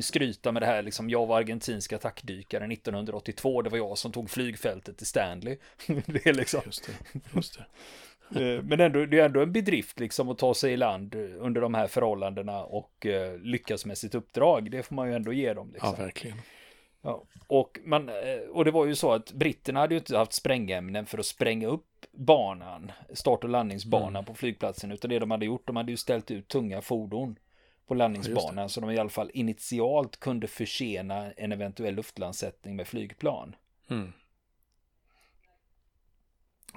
skryta 0.00 0.52
med 0.52 0.62
det 0.62 0.66
här 0.66 0.82
liksom, 0.82 1.10
jag 1.10 1.26
var 1.26 1.38
argentinsk 1.38 1.92
attackdykare 1.92 2.72
1982, 2.72 3.62
det 3.62 3.70
var 3.70 3.78
jag 3.78 3.98
som 3.98 4.12
tog 4.12 4.30
flygfältet 4.30 4.98
till 4.98 5.06
Stanley. 5.06 5.58
det 5.86 6.26
är 6.26 6.32
liksom... 6.32 6.60
Just 6.66 6.86
det, 6.86 7.20
just 7.34 7.58
det. 7.58 7.64
Eh, 8.36 8.62
men 8.62 8.80
ändå, 8.80 9.06
det 9.06 9.18
är 9.18 9.24
ändå 9.24 9.42
en 9.42 9.52
bedrift 9.52 10.00
liksom 10.00 10.28
att 10.28 10.38
ta 10.38 10.54
sig 10.54 10.72
i 10.72 10.76
land 10.76 11.14
under 11.14 11.60
de 11.60 11.74
här 11.74 11.86
förhållandena 11.86 12.64
och 12.64 13.06
uh, 13.06 13.38
lyckas 13.38 13.86
med 13.86 13.98
sitt 13.98 14.14
uppdrag. 14.14 14.70
Det 14.70 14.82
får 14.82 14.94
man 14.94 15.08
ju 15.08 15.14
ändå 15.14 15.32
ge 15.32 15.54
dem. 15.54 15.70
Liksom. 15.72 15.94
Ja, 15.98 16.04
verkligen. 16.04 16.36
Ja, 17.02 17.24
och, 17.46 17.78
man, 17.84 18.08
eh, 18.08 18.48
och 18.52 18.64
det 18.64 18.70
var 18.70 18.86
ju 18.86 18.94
så 18.94 19.12
att 19.12 19.32
britterna 19.32 19.80
hade 19.80 19.94
ju 19.94 19.98
inte 19.98 20.18
haft 20.18 20.32
sprängämnen 20.32 21.06
för 21.06 21.18
att 21.18 21.26
spränga 21.26 21.68
upp 21.68 21.86
banan, 22.12 22.92
start 23.12 23.44
och 23.44 23.50
landningsbanan 23.50 24.16
mm. 24.16 24.24
på 24.24 24.34
flygplatsen, 24.34 24.92
utan 24.92 25.10
det 25.10 25.18
de 25.18 25.30
hade 25.30 25.46
gjort, 25.46 25.66
de 25.66 25.76
hade 25.76 25.90
ju 25.90 25.96
ställt 25.96 26.30
ut 26.30 26.48
tunga 26.48 26.82
fordon 26.82 27.36
på 27.86 27.94
landningsbanan, 27.94 28.62
ja, 28.62 28.68
så 28.68 28.80
de 28.80 28.90
i 28.90 28.98
alla 28.98 29.08
fall 29.08 29.30
initialt 29.34 30.20
kunde 30.20 30.46
försena 30.46 31.32
en 31.32 31.52
eventuell 31.52 31.94
luftlandsättning 31.94 32.76
med 32.76 32.86
flygplan. 32.86 33.56
Mm. 33.90 34.12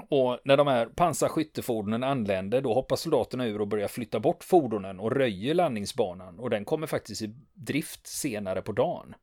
Och 0.09 0.39
när 0.43 0.57
de 0.57 0.67
här 0.67 0.85
pansarskyttefordonen 0.85 2.03
anländer, 2.03 2.61
då 2.61 2.73
hoppar 2.73 2.95
soldaterna 2.95 3.45
ur 3.45 3.61
och 3.61 3.67
börjar 3.67 3.87
flytta 3.87 4.19
bort 4.19 4.43
fordonen 4.43 4.99
och 4.99 5.11
röjer 5.11 5.53
landningsbanan. 5.53 6.39
Och 6.39 6.49
den 6.49 6.65
kommer 6.65 6.87
faktiskt 6.87 7.21
i 7.21 7.35
drift 7.53 8.07
senare 8.07 8.61
på 8.61 8.71
dagen. 8.71 9.15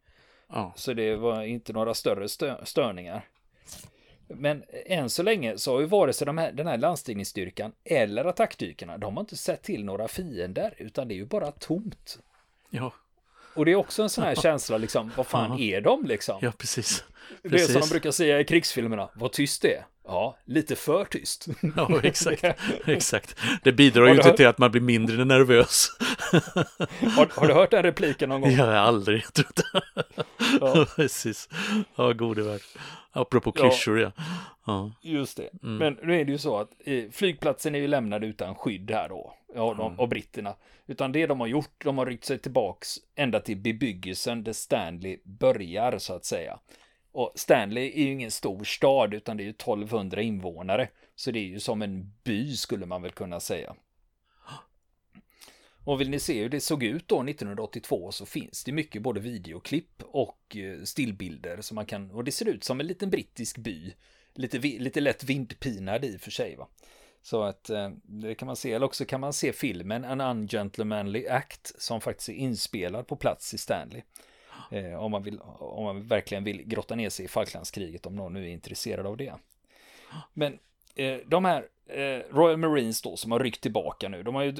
Ja. 0.48 0.72
Så 0.76 0.92
det 0.92 1.16
var 1.16 1.42
inte 1.42 1.72
några 1.72 1.94
större 1.94 2.28
stö 2.28 2.64
störningar. 2.64 3.28
Men 4.28 4.64
än 4.86 5.10
så 5.10 5.22
länge 5.22 5.58
så 5.58 5.72
har 5.72 5.80
ju 5.80 5.86
vare 5.86 6.12
sig 6.12 6.26
de 6.26 6.38
här, 6.38 6.52
den 6.52 6.66
här 6.66 6.78
landstigningsstyrkan 6.78 7.72
eller 7.84 8.24
attackdykarna, 8.24 8.98
de 8.98 9.16
har 9.16 9.20
inte 9.20 9.36
sett 9.36 9.62
till 9.62 9.84
några 9.84 10.08
fiender, 10.08 10.74
utan 10.78 11.08
det 11.08 11.14
är 11.14 11.16
ju 11.16 11.26
bara 11.26 11.50
tomt. 11.50 12.18
Ja. 12.70 12.92
Och 13.54 13.64
det 13.64 13.72
är 13.72 13.76
också 13.76 14.02
en 14.02 14.10
sån 14.10 14.24
här 14.24 14.34
känsla, 14.34 14.78
liksom, 14.78 15.12
vad 15.16 15.26
fan 15.26 15.58
ja. 15.58 15.76
är 15.76 15.80
de 15.80 16.04
liksom? 16.04 16.38
Ja, 16.42 16.52
precis. 16.58 17.04
precis. 17.42 17.66
Det 17.68 17.72
är 17.72 17.80
som 17.80 17.80
de 17.80 17.88
brukar 17.88 18.10
säga 18.10 18.40
i 18.40 18.44
krigsfilmerna, 18.44 19.10
vad 19.14 19.32
tyst 19.32 19.62
det 19.62 19.74
är. 19.74 19.84
Ja, 20.06 20.36
lite 20.44 20.76
för 20.76 21.04
tyst. 21.04 21.46
Ja, 21.76 22.00
exakt. 22.02 22.44
exakt. 22.86 23.36
Det 23.62 23.72
bidrar 23.72 24.06
ju 24.06 24.14
inte 24.14 24.28
hört... 24.28 24.36
till 24.36 24.46
att 24.46 24.58
man 24.58 24.70
blir 24.70 24.82
mindre 24.82 25.24
nervös. 25.24 25.88
har, 27.16 27.40
har, 27.40 27.48
du 27.48 27.54
hört 27.54 27.70
den 27.70 27.82
repliken 27.82 28.28
någon 28.28 28.40
gång? 28.40 28.50
Jag 28.50 28.66
har 28.66 28.72
aldrig 28.72 29.32
trott 29.32 29.60
ja. 30.60 30.86
Precis. 30.96 31.48
Ja, 31.96 32.12
gode 32.12 32.42
värld. 32.42 32.60
Apropå 33.12 33.52
klyschor, 33.52 34.00
ja. 34.00 34.12
ja. 34.66 34.92
Just 35.02 35.36
det. 35.36 35.48
Mm. 35.62 35.76
Men 35.76 36.06
nu 36.06 36.20
är 36.20 36.24
det 36.24 36.32
ju 36.32 36.38
så 36.38 36.58
att 36.58 36.70
eh, 36.84 37.04
flygplatsen 37.12 37.74
är 37.74 37.78
ju 37.78 37.86
lämnad 37.86 38.24
utan 38.24 38.54
skydd 38.54 38.90
här 38.90 39.08
då. 39.08 39.34
Ja, 39.54 39.72
mm. 39.72 40.00
och 40.00 40.08
britterna. 40.08 40.54
Utan 40.86 41.12
det 41.12 41.26
de 41.26 41.40
har 41.40 41.46
gjort, 41.46 41.84
de 41.84 41.98
har 41.98 42.06
ryckt 42.06 42.24
sig 42.24 42.38
tillbaks 42.38 42.96
ända 43.14 43.40
till 43.40 43.56
bebyggelsen 43.56 44.44
där 44.44 44.52
Stanley 44.52 45.18
börjar 45.24 45.98
så 45.98 46.14
att 46.14 46.24
säga. 46.24 46.58
Och 47.14 47.32
Stanley 47.34 47.92
är 47.94 48.04
ju 48.04 48.12
ingen 48.12 48.30
stor 48.30 48.64
stad 48.64 49.14
utan 49.14 49.36
det 49.36 49.42
är 49.42 49.44
ju 49.44 49.50
1200 49.50 50.22
invånare. 50.22 50.88
Så 51.14 51.30
det 51.30 51.38
är 51.38 51.44
ju 51.44 51.60
som 51.60 51.82
en 51.82 52.12
by 52.24 52.56
skulle 52.56 52.86
man 52.86 53.02
väl 53.02 53.12
kunna 53.12 53.40
säga. 53.40 53.74
Och 55.84 56.00
vill 56.00 56.10
ni 56.10 56.18
se 56.18 56.42
hur 56.42 56.48
det 56.48 56.60
såg 56.60 56.82
ut 56.82 57.08
då 57.08 57.22
1982 57.22 58.12
så 58.12 58.26
finns 58.26 58.64
det 58.64 58.72
mycket 58.72 59.02
både 59.02 59.20
videoklipp 59.20 60.02
och 60.02 60.56
eh, 60.56 60.82
stillbilder 60.82 61.60
som 61.60 61.74
man 61.74 61.86
kan, 61.86 62.10
och 62.10 62.24
det 62.24 62.32
ser 62.32 62.48
ut 62.48 62.64
som 62.64 62.80
en 62.80 62.86
liten 62.86 63.10
brittisk 63.10 63.58
by. 63.58 63.92
Lite, 64.34 64.58
lite 64.58 65.00
lätt 65.00 65.24
vindpinad 65.24 66.04
i 66.04 66.16
och 66.16 66.20
för 66.20 66.30
sig 66.30 66.56
va. 66.56 66.68
Så 67.22 67.42
att 67.42 67.70
eh, 67.70 67.90
det 68.02 68.34
kan 68.34 68.46
man 68.46 68.56
se, 68.56 68.72
eller 68.72 68.86
också 68.86 69.04
kan 69.04 69.20
man 69.20 69.32
se 69.32 69.52
filmen 69.52 70.04
An 70.04 70.20
Ungentlemanly 70.20 71.28
Act 71.28 71.82
som 71.82 72.00
faktiskt 72.00 72.28
är 72.28 72.32
inspelad 72.32 73.06
på 73.06 73.16
plats 73.16 73.54
i 73.54 73.58
Stanley. 73.58 74.02
Eh, 74.70 75.04
om, 75.04 75.10
man 75.10 75.22
vill, 75.22 75.40
om 75.58 75.84
man 75.84 76.02
verkligen 76.02 76.44
vill 76.44 76.62
grotta 76.62 76.94
ner 76.94 77.10
sig 77.10 77.24
i 77.24 77.28
Falklandskriget, 77.28 78.06
om 78.06 78.16
någon 78.16 78.32
nu 78.32 78.44
är 78.44 78.52
intresserad 78.52 79.06
av 79.06 79.16
det. 79.16 79.34
Men 80.32 80.58
eh, 80.94 81.16
de 81.26 81.44
här 81.44 81.68
eh, 81.86 82.34
Royal 82.34 82.56
Marines 82.56 83.02
då, 83.02 83.16
som 83.16 83.32
har 83.32 83.40
ryckt 83.40 83.60
tillbaka 83.60 84.08
nu, 84.08 84.22
de 84.22 84.34
har 84.34 84.42
ju 84.42 84.52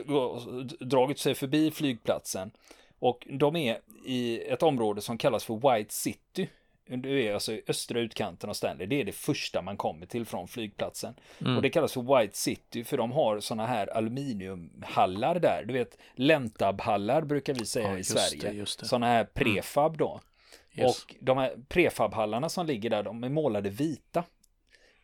dragit 0.80 1.18
sig 1.18 1.34
förbi 1.34 1.70
flygplatsen. 1.70 2.50
Och 2.98 3.26
de 3.30 3.56
är 3.56 3.80
i 4.04 4.40
ett 4.40 4.62
område 4.62 5.00
som 5.00 5.18
kallas 5.18 5.44
för 5.44 5.76
White 5.76 5.94
City 5.94 6.48
det 6.86 7.28
är 7.28 7.34
alltså 7.34 7.52
i 7.52 7.62
östra 7.68 8.00
utkanten 8.00 8.50
av 8.50 8.54
Stanley. 8.54 8.86
Det 8.86 9.00
är 9.00 9.04
det 9.04 9.12
första 9.12 9.62
man 9.62 9.76
kommer 9.76 10.06
till 10.06 10.26
från 10.26 10.48
flygplatsen. 10.48 11.14
Mm. 11.40 11.56
Och 11.56 11.62
det 11.62 11.70
kallas 11.70 11.92
för 11.92 12.20
White 12.20 12.36
City 12.36 12.84
för 12.84 12.96
de 12.96 13.12
har 13.12 13.40
sådana 13.40 13.66
här 13.66 13.86
aluminiumhallar 13.86 15.38
där. 15.38 15.64
Du 15.66 15.72
vet, 15.72 15.98
Lentabhallar 16.14 17.22
brukar 17.22 17.54
vi 17.54 17.66
säga 17.66 17.88
ja, 17.88 17.98
i 17.98 18.04
Sverige. 18.04 18.66
Sådana 18.66 19.06
här 19.06 19.24
prefab 19.24 19.98
då. 19.98 20.10
Mm. 20.10 20.86
Yes. 20.86 21.04
Och 21.04 21.14
de 21.20 21.38
här 21.38 21.56
prefabhallarna 21.68 22.48
som 22.48 22.66
ligger 22.66 22.90
där, 22.90 23.02
de 23.02 23.24
är 23.24 23.28
målade 23.28 23.70
vita. 23.70 24.24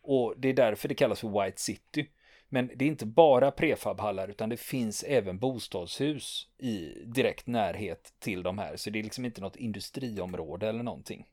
Och 0.01 0.33
det 0.37 0.49
är 0.49 0.53
därför 0.53 0.87
det 0.87 0.95
kallas 0.95 1.19
för 1.19 1.43
White 1.43 1.61
City. 1.61 2.07
Men 2.49 2.71
det 2.75 2.85
är 2.85 2.89
inte 2.89 3.05
bara 3.05 3.51
prefabhallar 3.51 4.27
utan 4.27 4.49
det 4.49 4.57
finns 4.57 5.03
även 5.03 5.39
bostadshus 5.39 6.47
i 6.57 7.03
direkt 7.05 7.47
närhet 7.47 8.13
till 8.19 8.43
de 8.43 8.57
här. 8.57 8.75
Så 8.75 8.89
det 8.89 8.99
är 8.99 9.03
liksom 9.03 9.25
inte 9.25 9.41
något 9.41 9.55
industriområde 9.55 10.69
eller 10.69 10.83
någonting. 10.83 11.25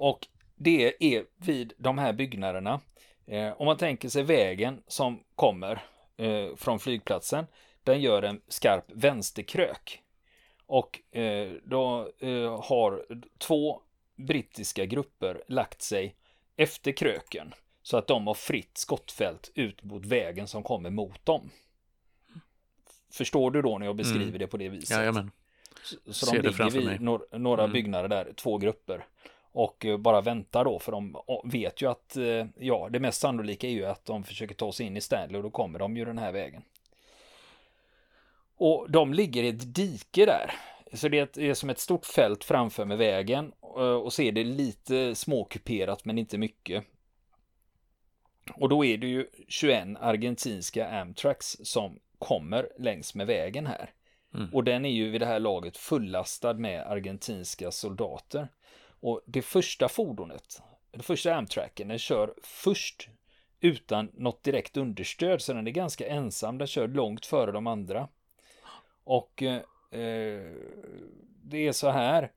Och 0.00 0.26
det 0.56 0.94
är 1.14 1.24
vid 1.36 1.72
de 1.78 1.98
här 1.98 2.12
byggnaderna. 2.12 2.80
Eh, 3.26 3.52
om 3.60 3.66
man 3.66 3.76
tänker 3.76 4.08
sig 4.08 4.22
vägen 4.22 4.82
som 4.86 5.24
kommer 5.34 5.82
eh, 6.16 6.56
från 6.56 6.78
flygplatsen. 6.78 7.46
Den 7.84 8.00
gör 8.00 8.22
en 8.22 8.40
skarp 8.48 8.84
vänsterkrök. 8.88 10.02
Och 10.66 11.16
eh, 11.16 11.52
då 11.64 12.10
eh, 12.18 12.62
har 12.62 13.06
två 13.38 13.80
brittiska 14.16 14.86
grupper 14.86 15.42
lagt 15.48 15.82
sig 15.82 16.16
efter 16.56 16.92
kröken. 16.92 17.54
Så 17.82 17.96
att 17.96 18.06
de 18.06 18.26
har 18.26 18.34
fritt 18.34 18.78
skottfält 18.78 19.52
ut 19.54 19.82
mot 19.82 20.06
vägen 20.06 20.48
som 20.48 20.62
kommer 20.62 20.90
mot 20.90 21.26
dem. 21.26 21.50
Förstår 23.12 23.50
du 23.50 23.62
då 23.62 23.78
när 23.78 23.86
jag 23.86 23.96
beskriver 23.96 24.26
mm. 24.26 24.38
det 24.38 24.46
på 24.46 24.56
det 24.56 24.68
viset? 24.68 24.96
Jajamän. 24.96 25.30
Så, 25.82 26.12
så 26.12 26.26
de 26.26 26.36
ligger 26.36 26.70
vid 26.70 27.00
några 27.40 27.62
mm. 27.62 27.72
byggnader 27.72 28.08
där, 28.08 28.32
två 28.36 28.58
grupper 28.58 29.06
och 29.52 29.86
eh, 29.86 29.96
bara 29.96 30.20
väntar 30.20 30.64
då 30.64 30.78
för 30.78 30.92
de 30.92 31.16
vet 31.44 31.82
ju 31.82 31.90
att 31.90 32.16
eh, 32.16 32.46
ja, 32.58 32.88
det 32.90 33.00
mest 33.00 33.20
sannolika 33.20 33.66
är 33.66 33.70
ju 33.70 33.86
att 33.86 34.04
de 34.04 34.24
försöker 34.24 34.54
ta 34.54 34.72
sig 34.72 34.86
in 34.86 34.96
i 34.96 35.00
Stanley 35.00 35.36
och 35.36 35.42
då 35.42 35.50
kommer 35.50 35.78
de 35.78 35.96
ju 35.96 36.04
den 36.04 36.18
här 36.18 36.32
vägen. 36.32 36.62
Och 38.56 38.90
de 38.90 39.14
ligger 39.14 39.42
i 39.42 39.48
ett 39.48 39.74
dike 39.74 40.26
där. 40.26 40.52
Så 40.92 41.08
det 41.08 41.38
är, 41.38 41.54
som 41.54 41.70
ett 41.70 41.78
stort 41.78 42.06
fält 42.06 42.44
framför 42.44 42.84
med 42.84 42.98
vägen 42.98 43.52
eh, 43.62 43.94
och 43.94 44.12
så 44.12 44.22
är 44.22 44.32
det 44.32 44.44
lite 44.44 45.14
småkuperat 45.14 46.04
men 46.04 46.18
inte 46.18 46.38
mycket. 46.38 46.84
Och 48.54 48.68
då 48.68 48.84
är 48.84 48.98
det 48.98 49.06
ju 49.06 49.26
21 49.48 49.88
argentinska 50.00 50.88
Amtrax 50.88 51.56
som 51.62 51.98
kommer 52.18 52.68
längs 52.78 53.14
med 53.14 53.26
vägen 53.26 53.66
här. 53.66 53.90
Mm. 54.34 54.54
Och 54.54 54.64
den 54.64 54.84
är 54.84 54.90
ju 54.90 55.10
vid 55.10 55.20
det 55.20 55.26
här 55.26 55.40
laget 55.40 55.76
fullastad 55.76 56.54
med 56.54 56.80
argentinska 56.86 57.70
soldater. 57.70 58.48
Och 59.00 59.20
det 59.26 59.42
första 59.42 59.88
fordonet, 59.88 60.62
den 60.90 61.02
första 61.02 61.34
Amtracken, 61.34 61.88
den 61.88 61.98
kör 61.98 62.34
först 62.42 63.08
utan 63.60 64.10
något 64.14 64.42
direkt 64.42 64.76
understöd, 64.76 65.42
så 65.42 65.52
den 65.52 65.66
är 65.66 65.70
ganska 65.70 66.06
ensam, 66.06 66.58
den 66.58 66.66
kör 66.66 66.88
långt 66.88 67.26
före 67.26 67.52
de 67.52 67.66
andra. 67.66 68.08
Och 69.04 69.42
eh, 69.42 69.62
det 71.42 71.66
är 71.66 71.72
så 71.72 71.90
här 71.90 72.30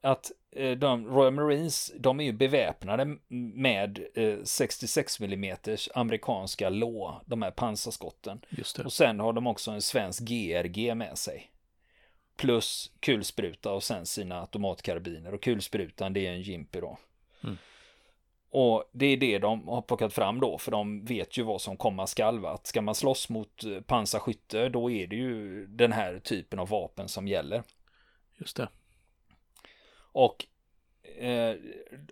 att 0.00 0.32
eh, 0.50 0.70
de 0.70 1.06
Royal 1.06 1.32
Marines, 1.32 1.92
de 1.98 2.20
är 2.20 2.24
ju 2.24 2.32
beväpnade 2.32 3.16
med 3.54 4.06
eh, 4.14 4.38
66 4.44 5.20
mm 5.20 5.56
amerikanska 5.94 6.68
lå, 6.68 7.20
de 7.26 7.42
här 7.42 7.50
pansarskotten. 7.50 8.40
Och 8.84 8.92
sen 8.92 9.20
har 9.20 9.32
de 9.32 9.46
också 9.46 9.70
en 9.70 9.82
svensk 9.82 10.22
GRG 10.22 10.94
med 10.94 11.18
sig 11.18 11.50
plus 12.36 12.92
kulspruta 13.00 13.72
och 13.72 13.82
sen 13.82 14.06
sina 14.06 14.40
automatkarbiner 14.40 15.34
och 15.34 15.42
kulsprutan 15.42 16.12
det 16.12 16.26
är 16.26 16.32
en 16.32 16.42
Jimpy 16.42 16.80
då. 16.80 16.98
Mm. 17.42 17.56
Och 18.50 18.90
det 18.92 19.06
är 19.06 19.16
det 19.16 19.38
de 19.38 19.68
har 19.68 19.82
plockat 19.82 20.12
fram 20.12 20.40
då, 20.40 20.58
för 20.58 20.70
de 20.70 21.04
vet 21.04 21.36
ju 21.36 21.42
vad 21.42 21.60
som 21.60 21.76
komma 21.76 22.06
skall. 22.06 22.46
Att 22.46 22.66
ska 22.66 22.82
man 22.82 22.94
slåss 22.94 23.28
mot 23.28 23.64
eh, 23.64 23.80
pansarskytte, 23.80 24.68
då 24.68 24.90
är 24.90 25.06
det 25.06 25.16
ju 25.16 25.66
den 25.66 25.92
här 25.92 26.18
typen 26.18 26.58
av 26.58 26.68
vapen 26.68 27.08
som 27.08 27.28
gäller. 27.28 27.62
Just 28.38 28.56
det. 28.56 28.68
Och, 30.12 30.46
eh, 31.18 31.56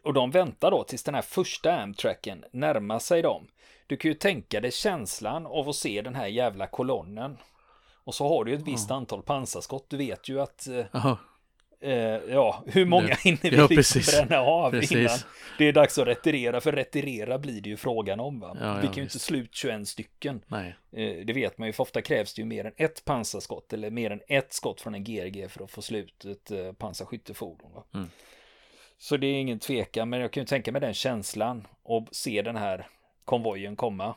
och 0.02 0.14
de 0.14 0.30
väntar 0.30 0.70
då 0.70 0.84
tills 0.84 1.02
den 1.02 1.14
här 1.14 1.22
första 1.22 1.80
amtracken 1.80 2.44
närmar 2.50 2.98
sig 2.98 3.22
dem. 3.22 3.48
Du 3.86 3.96
kan 3.96 4.10
ju 4.10 4.14
tänka 4.14 4.60
dig 4.60 4.72
känslan 4.72 5.46
av 5.46 5.68
att 5.68 5.76
se 5.76 6.02
den 6.02 6.14
här 6.14 6.26
jävla 6.26 6.66
kolonnen 6.66 7.38
och 8.04 8.14
så 8.14 8.28
har 8.28 8.44
du 8.44 8.54
ett 8.54 8.66
visst 8.66 8.90
ja. 8.90 8.96
antal 8.96 9.22
pansarskott. 9.22 9.86
Du 9.90 9.96
vet 9.96 10.28
ju 10.28 10.40
att 10.40 10.68
eh, 10.68 11.16
eh, 11.80 12.20
ja, 12.28 12.62
hur 12.66 12.86
många 12.86 13.06
det, 13.06 13.20
hinner 13.20 13.50
vi 13.50 13.56
ja, 13.56 13.66
liksom 13.70 14.02
bränna 14.06 14.42
av 14.42 14.70
precis. 14.70 14.92
innan 14.92 15.18
det 15.58 15.64
är 15.68 15.72
dags 15.72 15.98
att 15.98 16.06
retirera? 16.06 16.60
För 16.60 16.72
retirera 16.72 17.38
blir 17.38 17.60
det 17.60 17.68
ju 17.68 17.76
frågan 17.76 18.20
om. 18.20 18.40
Va? 18.40 18.56
Ja, 18.60 18.74
vi 18.74 18.86
kan 18.86 18.96
ju 18.96 19.02
inte 19.02 19.18
slut 19.18 19.54
21 19.54 19.88
stycken. 19.88 20.42
Nej. 20.46 20.76
Eh, 20.92 21.26
det 21.26 21.32
vet 21.32 21.58
man 21.58 21.68
ju, 21.68 21.72
för 21.72 21.82
ofta 21.82 22.02
krävs 22.02 22.34
det 22.34 22.42
ju 22.42 22.46
mer 22.46 22.64
än 22.64 22.72
ett 22.76 23.04
pansarskott 23.04 23.72
eller 23.72 23.90
mer 23.90 24.10
än 24.10 24.20
ett 24.28 24.52
skott 24.52 24.80
från 24.80 24.94
en 24.94 25.04
GRG 25.04 25.48
för 25.48 25.64
att 25.64 25.70
få 25.70 25.82
slut 25.82 26.24
ett 26.24 26.50
eh, 26.50 26.72
pansarskyttefordon. 26.72 27.72
Va? 27.72 27.84
Mm. 27.94 28.08
Så 28.98 29.16
det 29.16 29.26
är 29.26 29.34
ingen 29.40 29.58
tvekan, 29.58 30.08
men 30.08 30.20
jag 30.20 30.32
kan 30.32 30.42
ju 30.42 30.46
tänka 30.46 30.72
mig 30.72 30.80
den 30.80 30.94
känslan 30.94 31.66
och 31.82 32.08
se 32.12 32.42
den 32.42 32.56
här 32.56 32.86
konvojen 33.24 33.76
komma. 33.76 34.14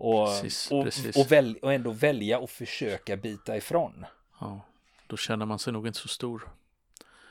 Och, 0.00 0.26
precis, 0.26 0.70
och, 0.70 0.84
precis. 0.84 1.16
Och, 1.16 1.32
väl, 1.32 1.58
och 1.62 1.72
ändå 1.72 1.90
välja 1.90 2.38
och 2.38 2.50
försöka 2.50 3.16
bita 3.16 3.56
ifrån. 3.56 4.06
Ja, 4.40 4.60
då 5.06 5.16
känner 5.16 5.46
man 5.46 5.58
sig 5.58 5.72
nog 5.72 5.86
inte 5.86 5.98
så 5.98 6.08
stor. 6.08 6.48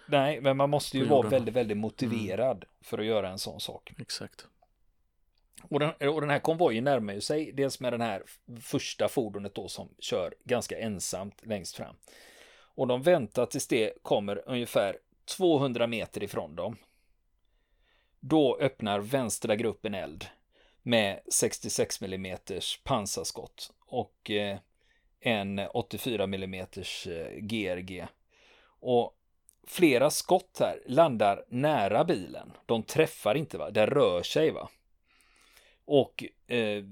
Nej, 0.06 0.42
men 0.42 0.58
man 0.58 0.70
måste 0.70 0.98
ju 0.98 1.06
vara 1.06 1.30
väldigt, 1.30 1.56
väldigt 1.56 1.78
motiverad 1.78 2.58
mm. 2.58 2.68
för 2.82 2.98
att 2.98 3.06
göra 3.06 3.30
en 3.30 3.40
sån 3.40 3.60
sak. 3.60 3.94
Exakt. 3.98 4.48
Och 5.62 5.80
den, 5.80 6.10
och 6.10 6.22
den 6.22 6.30
här 6.30 6.40
konvojen 6.40 6.84
närmar 6.84 7.14
ju 7.14 7.22
sig 7.22 7.52
dels 7.52 7.80
med 7.80 7.94
den 7.94 8.02
här 8.02 8.24
första 8.62 9.08
fordonet 9.08 9.56
då 9.56 9.68
som 9.68 9.90
kör 10.00 10.34
ganska 10.44 10.80
ensamt 10.80 11.46
längst 11.46 11.76
fram. 11.76 11.96
Och 12.76 12.88
de 12.88 13.02
väntar 13.02 13.46
tills 13.46 13.68
det 13.68 14.04
kommer 14.04 14.44
ungefär 14.46 14.98
200 15.38 15.88
meter 15.88 16.24
ifrån 16.24 16.56
dem. 16.56 16.78
Då 18.20 18.58
öppnar 18.62 19.00
vänstra 19.00 19.56
gruppen 19.56 19.94
eld 19.94 20.26
med 20.88 21.20
66 21.28 22.02
mm 22.02 22.38
pansarskott 22.84 23.74
och 23.86 24.32
eh, 24.32 24.58
en 25.20 25.60
84 25.60 26.24
mm 26.24 26.66
GRG. 27.38 28.08
Och 28.80 29.18
flera 29.68 30.10
skott 30.10 30.58
här 30.60 30.80
landar 30.86 31.46
nära 31.50 32.04
bilen. 32.04 32.52
De 32.66 32.84
träffar 32.84 33.36
inte, 33.36 33.58
va? 33.58 33.70
Det 33.70 33.86
rör 33.86 34.24
sig, 34.24 34.52
va? 34.52 34.70
Och 35.86 36.24
eh, 36.48 36.84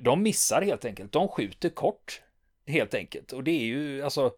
de 0.00 0.22
missar 0.22 0.62
helt 0.62 0.84
enkelt. 0.84 1.12
De 1.12 1.28
skjuter 1.28 1.68
kort, 1.68 2.22
helt 2.66 2.94
enkelt. 2.94 3.32
Och 3.32 3.44
det 3.44 3.50
är 3.50 3.64
ju, 3.64 4.02
alltså, 4.02 4.32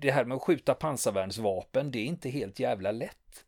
det 0.00 0.10
här 0.10 0.24
med 0.24 0.36
att 0.36 0.42
skjuta 0.42 0.74
pansarvärnsvapen, 0.74 1.90
det 1.90 1.98
är 1.98 2.06
inte 2.06 2.30
helt 2.30 2.60
jävla 2.60 2.92
lätt 2.92 3.44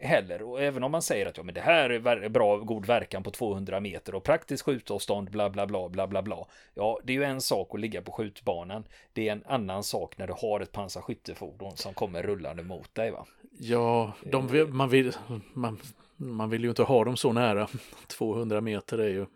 heller. 0.00 0.42
Och 0.42 0.62
även 0.62 0.84
om 0.84 0.92
man 0.92 1.02
säger 1.02 1.26
att 1.26 1.36
ja, 1.36 1.42
men 1.42 1.54
det 1.54 1.60
här 1.60 1.90
är 1.90 2.28
bra, 2.28 2.56
god 2.56 2.86
verkan 2.86 3.22
på 3.22 3.30
200 3.30 3.80
meter 3.80 4.14
och 4.14 4.24
praktiskt 4.24 4.62
skjutavstånd, 4.62 5.30
bla 5.30 5.50
bla 5.50 5.66
bla 5.66 5.88
bla 5.88 6.06
bla 6.06 6.22
bla. 6.22 6.46
Ja, 6.74 7.00
det 7.04 7.12
är 7.12 7.14
ju 7.14 7.24
en 7.24 7.40
sak 7.40 7.74
att 7.74 7.80
ligga 7.80 8.02
på 8.02 8.12
skjutbanan. 8.12 8.84
Det 9.12 9.28
är 9.28 9.32
en 9.32 9.44
annan 9.46 9.84
sak 9.84 10.18
när 10.18 10.26
du 10.26 10.34
har 10.38 10.60
ett 10.60 10.72
pansarskyttefordon 10.72 11.76
som 11.76 11.94
kommer 11.94 12.22
rullande 12.22 12.62
mot 12.62 12.94
dig. 12.94 13.10
Va? 13.10 13.26
Ja, 13.58 14.12
de 14.22 14.48
vill, 14.48 14.66
man, 14.66 14.88
vill, 14.88 15.12
man, 15.52 15.78
man 16.16 16.50
vill 16.50 16.62
ju 16.62 16.68
inte 16.68 16.82
ha 16.82 17.04
dem 17.04 17.16
så 17.16 17.32
nära. 17.32 17.68
200 18.06 18.60
meter 18.60 18.98
är 18.98 19.08
ju 19.08 19.26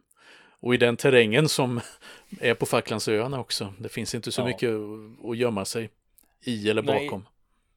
och 0.63 0.75
i 0.75 0.77
den 0.77 0.97
terrängen 0.97 1.49
som 1.49 1.81
är 2.41 2.55
på 2.55 2.67
Falklandsöarna 2.67 3.41
också. 3.41 3.75
Det 3.79 3.89
finns 3.89 4.15
inte 4.15 4.33
så 4.33 4.41
ja. 4.41 4.45
mycket 4.45 4.71
att 5.25 5.37
gömma 5.37 5.65
sig 5.65 5.91
i 6.45 6.71
eller 6.71 6.83
bakom. 6.83 7.21
Nej, 7.21 7.29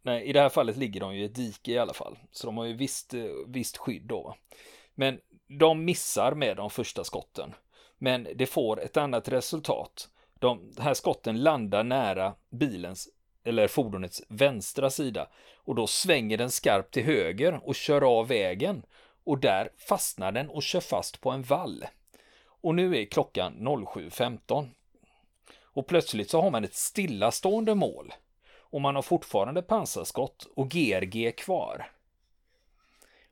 nej, 0.03 0.23
i 0.23 0.33
det 0.33 0.39
här 0.39 0.49
fallet 0.49 0.77
ligger 0.77 0.99
de 0.99 1.15
ju 1.15 1.21
i 1.21 1.25
ett 1.25 1.35
dike 1.35 1.71
i 1.71 1.77
alla 1.77 1.93
fall. 1.93 2.17
Så 2.31 2.47
de 2.47 2.57
har 2.57 2.65
ju 2.65 2.73
visst, 2.73 3.13
visst 3.47 3.77
skydd 3.77 4.03
då. 4.03 4.35
Men 4.95 5.19
de 5.47 5.85
missar 5.85 6.35
med 6.35 6.57
de 6.57 6.69
första 6.69 7.03
skotten. 7.03 7.53
Men 7.97 8.27
det 8.35 8.45
får 8.45 8.81
ett 8.81 8.97
annat 8.97 9.27
resultat. 9.27 10.09
De 10.39 10.73
här 10.79 10.93
skotten 10.93 11.43
landar 11.43 11.83
nära 11.83 12.33
bilens 12.49 13.09
eller 13.43 13.67
fordonets 13.67 14.23
vänstra 14.29 14.89
sida 14.89 15.27
och 15.57 15.75
då 15.75 15.87
svänger 15.87 16.37
den 16.37 16.51
skarpt 16.51 16.93
till 16.93 17.03
höger 17.03 17.59
och 17.63 17.75
kör 17.75 18.19
av 18.19 18.27
vägen 18.27 18.85
och 19.23 19.39
där 19.39 19.69
fastnar 19.77 20.31
den 20.31 20.49
och 20.49 20.63
kör 20.63 20.79
fast 20.79 21.21
på 21.21 21.31
en 21.31 21.43
vall. 21.43 21.85
Och 22.45 22.75
nu 22.75 22.97
är 22.97 23.05
klockan 23.05 23.57
07.15. 23.59 24.69
Och 25.61 25.87
plötsligt 25.87 26.29
så 26.29 26.41
har 26.41 26.51
man 26.51 26.63
ett 26.63 26.75
stillastående 26.75 27.75
mål. 27.75 28.13
Och 28.73 28.81
man 28.81 28.95
har 28.95 29.01
fortfarande 29.01 29.61
pansarskott 29.61 30.47
och 30.55 30.69
GRG 30.69 31.35
kvar. 31.37 31.91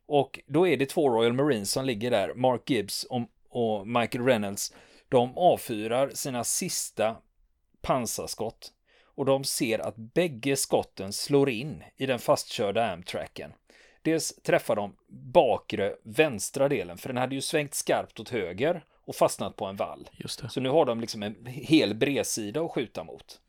Och 0.05 0.39
då 0.47 0.67
är 0.67 0.77
det 0.77 0.85
två 0.85 1.09
Royal 1.09 1.33
Marines 1.33 1.71
som 1.71 1.85
ligger 1.85 2.11
där, 2.11 2.33
Mark 2.33 2.69
Gibbs 2.69 3.05
och, 3.49 3.87
Michael 3.87 4.25
Reynolds. 4.25 4.73
De 5.09 5.37
avfyrar 5.37 6.09
sina 6.09 6.43
sista 6.43 7.15
pansarskott 7.81 8.71
och 9.03 9.25
de 9.25 9.43
ser 9.43 9.79
att 9.79 9.95
bägge 9.95 10.55
skotten 10.55 11.13
slår 11.13 11.49
in 11.49 11.83
i 11.97 12.05
den 12.05 12.19
fastkörda 12.19 12.91
Amtracken. 12.91 13.53
Dels 14.01 14.35
träffar 14.35 14.75
de 14.75 14.95
bakre 15.33 15.95
vänstra 16.03 16.69
delen, 16.69 16.97
för 16.97 17.09
den 17.09 17.17
hade 17.17 17.35
ju 17.35 17.41
svängt 17.41 17.73
skarpt 17.73 18.19
åt 18.19 18.29
höger 18.29 18.85
och 19.05 19.15
fastnat 19.15 19.55
på 19.55 19.65
en 19.65 19.75
vall. 19.75 20.09
Så 20.27 20.61
nu 20.61 20.69
har 20.69 20.85
de 20.85 21.01
liksom 21.01 21.23
en 21.23 21.45
hel 21.45 21.95
bredsida 21.95 22.61
att 22.61 22.71
skjuta 22.71 23.03
mot. 23.03 23.41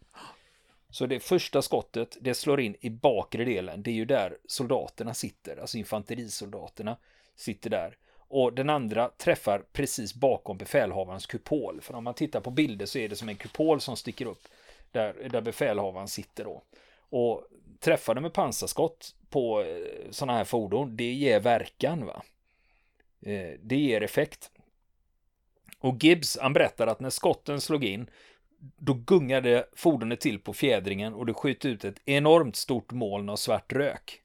Så 0.92 1.06
det 1.06 1.20
första 1.20 1.62
skottet, 1.62 2.16
det 2.20 2.34
slår 2.34 2.60
in 2.60 2.76
i 2.80 2.90
bakre 2.90 3.44
delen. 3.44 3.82
Det 3.82 3.90
är 3.90 3.94
ju 3.94 4.04
där 4.04 4.38
soldaterna 4.46 5.14
sitter, 5.14 5.56
alltså 5.56 5.78
infanterisoldaterna 5.78 6.96
sitter 7.36 7.70
där. 7.70 7.96
Och 8.28 8.52
den 8.52 8.70
andra 8.70 9.08
träffar 9.08 9.64
precis 9.72 10.14
bakom 10.14 10.58
befälhavarens 10.58 11.26
kupol. 11.26 11.80
För 11.80 11.94
om 11.94 12.04
man 12.04 12.14
tittar 12.14 12.40
på 12.40 12.50
bilder 12.50 12.86
så 12.86 12.98
är 12.98 13.08
det 13.08 13.16
som 13.16 13.28
en 13.28 13.36
kupol 13.36 13.80
som 13.80 13.96
sticker 13.96 14.26
upp 14.26 14.48
där, 14.90 15.28
där 15.30 15.40
befälhavaren 15.40 16.08
sitter 16.08 16.44
då. 16.44 16.62
Och 17.10 17.44
träffar 17.80 18.14
de 18.14 18.20
med 18.20 18.32
pansarskott 18.32 19.14
på 19.30 19.62
eh, 19.62 20.10
sådana 20.10 20.38
här 20.38 20.44
fordon, 20.44 20.96
det 20.96 21.12
ger 21.12 21.40
verkan 21.40 22.06
va. 22.06 22.22
Eh, 23.20 23.58
det 23.62 23.76
ger 23.76 24.02
effekt. 24.02 24.50
Och 25.78 26.04
Gibbs, 26.04 26.38
han 26.40 26.52
berättar 26.52 26.86
att 26.86 27.00
när 27.00 27.10
skotten 27.10 27.60
slog 27.60 27.84
in, 27.84 28.10
då 28.76 28.94
gungade 28.94 29.66
fordonet 29.76 30.20
till 30.20 30.38
på 30.38 30.52
fjädringen 30.52 31.14
och 31.14 31.26
det 31.26 31.34
sköt 31.34 31.64
ut 31.64 31.84
ett 31.84 32.02
enormt 32.04 32.56
stort 32.56 32.92
moln 32.92 33.28
av 33.28 33.36
svart 33.36 33.72
rök. 33.72 34.22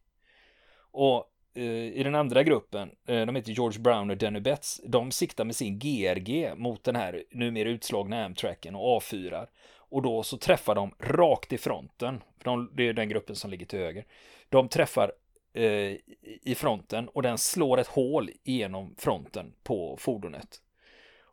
Och 0.91 1.32
eh, 1.53 1.63
i 1.63 2.03
den 2.03 2.15
andra 2.15 2.44
gruppen, 2.44 2.91
eh, 3.08 3.25
de 3.25 3.36
heter 3.36 3.51
George 3.51 3.79
Brown 3.79 4.10
och 4.10 4.17
Denny 4.17 4.39
Betts, 4.39 4.82
de 4.84 5.12
siktar 5.12 5.46
med 5.46 5.56
sin 5.56 5.79
GRG 5.79 6.53
mot 6.56 6.84
den 6.84 6.96
här 6.96 7.24
numera 7.32 7.70
utslagna 7.70 8.25
Amtracken 8.25 8.75
och 8.75 8.96
avfyrar. 8.96 9.50
Och 9.89 10.02
då 10.02 10.23
så 10.23 10.38
träffar 10.38 10.76
de 10.76 10.95
rakt 11.00 11.54
i 11.54 11.58
fronten, 11.58 12.23
de, 12.43 12.71
det 12.73 12.88
är 12.88 12.93
den 12.93 13.10
gruppen 13.10 13.36
som 13.36 13.52
ligger 13.52 13.65
till 13.65 13.80
höger. 13.80 14.06
De 14.50 14.69
träffar 14.69 15.12
eh, 15.54 15.95
i 16.41 16.56
fronten 16.58 17.08
och 17.08 17.21
den 17.21 17.38
slår 17.38 17.78
ett 17.78 17.88
hål 17.88 18.30
genom 18.43 18.95
fronten 18.97 19.54
på 19.63 19.97
fordonet. 20.00 20.62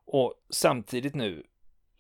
Och 0.07 0.35
samtidigt 0.51 1.15
nu 1.15 1.43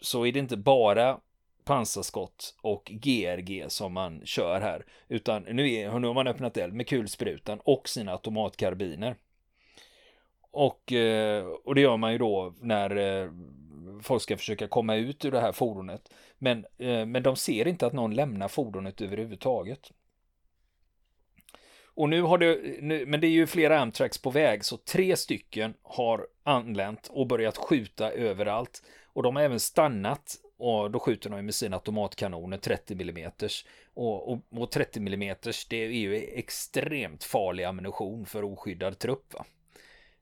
så 0.01 0.27
är 0.27 0.33
det 0.33 0.39
inte 0.39 0.57
bara 0.57 1.21
pansarskott 1.65 2.55
och 2.61 2.85
GRG 2.85 3.65
som 3.69 3.93
man 3.93 4.21
kör 4.25 4.61
här, 4.61 4.87
utan 5.09 5.43
nu, 5.43 5.73
är, 5.73 5.99
nu 5.99 6.07
har 6.07 6.15
man 6.15 6.27
öppnat 6.27 6.57
eld 6.57 6.75
med 6.75 6.89
kulsprutan 6.89 7.61
och 7.65 7.89
sina 7.89 8.13
automatkarbiner. 8.13 9.17
Och, 10.51 10.93
eh, 10.93 11.45
och 11.45 11.75
det 11.75 11.81
gör 11.81 11.97
man 11.97 12.13
ju 12.13 12.19
då 12.19 12.55
när 12.61 12.97
eh, 12.97 13.31
folk 14.03 14.23
ska 14.23 14.37
försöka 14.37 14.69
komma 14.69 14.95
ut 14.95 15.25
ur 15.25 15.31
det 15.31 15.41
här 15.41 15.53
fordonet. 15.53 16.13
Men, 16.39 16.67
eh, 16.79 17.07
men 17.07 17.23
de 17.23 17.37
ser 17.37 17.69
inte 17.69 17.87
att 17.87 17.93
någon 17.93 18.15
lämnar 18.15 18.49
fordonet 18.49 19.01
överhuvudtaget. 19.01 19.91
Och 21.97 22.09
nu 22.09 22.23
har 22.23 22.39
det, 22.39 22.61
nu, 22.81 23.07
men 23.07 23.21
det 23.21 23.27
är 23.27 23.31
ju 23.31 23.47
flera 23.47 23.81
Amtracks 23.81 24.19
på 24.19 24.31
väg, 24.31 24.65
så 24.65 24.77
tre 24.77 25.17
stycken 25.17 25.75
har 25.83 26.27
anlänt 26.43 27.09
och 27.11 27.27
börjat 27.27 27.57
skjuta 27.57 28.11
överallt. 28.11 28.83
Och 29.15 29.23
de 29.23 29.37
har 29.37 29.43
även 29.43 29.61
stannat 29.61 30.37
och 30.59 30.91
då 30.91 30.99
skjuter 30.99 31.31
de 31.31 31.45
med 31.45 31.55
sina 31.55 31.77
automatkanoner 31.77 32.59
30 32.59 32.95
mm. 32.95 33.31
Och, 33.95 34.33
och, 34.33 34.41
och 34.51 34.71
30 34.71 34.99
mm 34.99 35.37
det 35.71 35.77
är 35.77 35.91
ju 35.91 36.17
extremt 36.17 37.25
farlig 37.25 37.65
ammunition 37.65 38.27
för 38.27 38.45
oskyddad 38.45 38.99
trupp. 38.99 39.35
Va? 39.35 39.45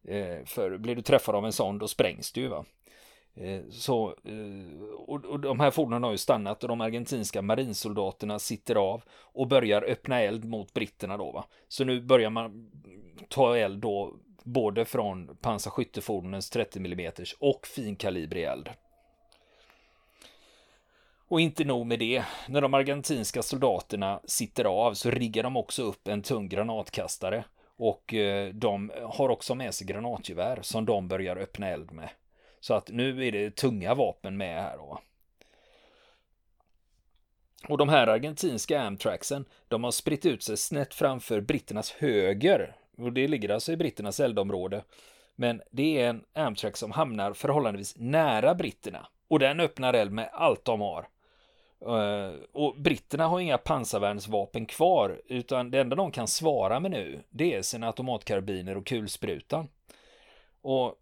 Eh, 0.09 0.45
för 0.45 0.79
blir 0.79 0.97
du 0.97 1.03
träffad 1.03 1.35
av 1.35 1.47
en 1.47 1.53
sån 1.53 1.79
då 1.79 1.89
sprängs 1.89 2.33
du 2.33 2.41
ju. 2.41 2.49
Va? 2.49 2.65
Eh, 3.35 3.61
så, 3.71 4.09
eh, 4.09 4.83
och, 5.07 5.41
de 5.41 5.61
här 5.61 5.71
fordonen 5.71 6.03
har 6.03 6.11
ju 6.11 6.19
stannat 6.19 6.63
och 6.63 6.69
de 6.69 6.81
argentinska 6.81 7.43
marinsoldaterna 7.43 8.39
sitter 8.39 8.75
av 8.75 9.03
och 9.13 9.49
börjar 9.49 9.83
öppna 9.83 10.21
eld 10.21 10.45
mot 10.45 10.75
britterna 10.75 11.17
då. 11.17 11.33
Va? 11.33 11.45
Så 11.69 11.85
nu 11.85 12.01
börjar 12.01 12.31
man 12.31 12.71
ta 13.29 13.57
eld 13.57 13.81
då 13.81 14.17
både 14.45 14.85
från 14.85 15.37
pansarskyttefordonens 15.37 16.51
30 16.51 16.79
mm 16.79 17.13
och 17.41 17.67
finkalibrig 17.67 18.45
eld. 18.45 18.71
Och 21.33 21.41
inte 21.41 21.65
nog 21.65 21.87
med 21.87 21.99
det, 21.99 22.25
när 22.49 22.61
de 22.61 22.75
argentinska 22.75 23.43
soldaterna 23.43 24.21
sitter 24.25 24.65
av 24.65 24.95
så 24.95 25.11
riggar 25.11 25.43
de 25.43 25.57
också 25.57 25.83
upp 25.83 26.09
en 26.09 26.23
tung 26.23 26.49
granatkastare 26.49 27.45
och 27.77 28.15
eh, 28.15 28.55
de 28.55 28.93
har 29.03 29.29
också 29.29 29.55
med 29.55 29.75
sig 29.75 29.87
granatgevär 29.87 30.59
som 30.63 30.85
de 30.85 31.09
börjar 31.09 31.37
öppna 31.37 31.69
eld 31.69 31.93
med. 31.93 32.09
Så 32.61 32.75
att 32.75 32.91
nu 32.91 33.27
är 33.27 33.33
det 33.33 33.57
tunga 33.57 33.95
vapen 33.95 34.37
med 34.37 34.63
här 34.63 34.77
då. 34.77 35.01
Och 37.69 37.79
de 37.79 37.89
här 37.89 38.07
argentinska 38.07 38.81
Amtraxen, 38.81 39.45
de 39.69 39.85
har 39.85 39.91
spritt 39.91 40.27
ut 40.27 40.43
sig 40.43 40.57
snett 40.57 40.95
framför 40.95 41.41
britternas 41.41 41.91
höger. 41.91 42.77
Och 42.99 43.13
det 43.13 43.29
ligger 43.29 43.49
alltså 43.49 43.73
i 43.73 43.77
britternas 43.77 44.21
eldområde. 44.21 44.85
Men 45.37 45.63
det 45.71 46.01
är 46.01 46.09
en 46.09 46.25
Amtrax 46.33 46.81
som 46.81 46.91
hamnar 46.91 47.33
förhållandevis 47.33 47.95
nära 47.97 48.55
britterna. 48.55 49.07
Och 49.29 49.39
den 49.39 49.61
öppnar 49.61 49.95
eld 49.95 50.13
med 50.13 50.29
allt 50.33 50.65
de 50.65 50.81
har. 50.81 51.07
Eh, 51.87 52.35
och 52.53 52.81
britterna 52.81 53.27
har 53.27 53.41
inga 53.41 53.59
pansarvärnsvapen 53.59 54.67
kvar, 54.67 55.21
utan 55.27 55.71
det 55.71 55.81
enda 55.81 55.97
de 55.97 56.11
kan 56.11 56.29
svara 56.29 56.81
med 56.81 56.91
nu, 56.91 57.23
det 57.31 57.55
är 57.55 57.63
sina 57.63 57.87
automatkarbiner 57.87 58.77
och 58.77 58.87
kulsprutan. 58.87 59.69
Och 60.63 60.99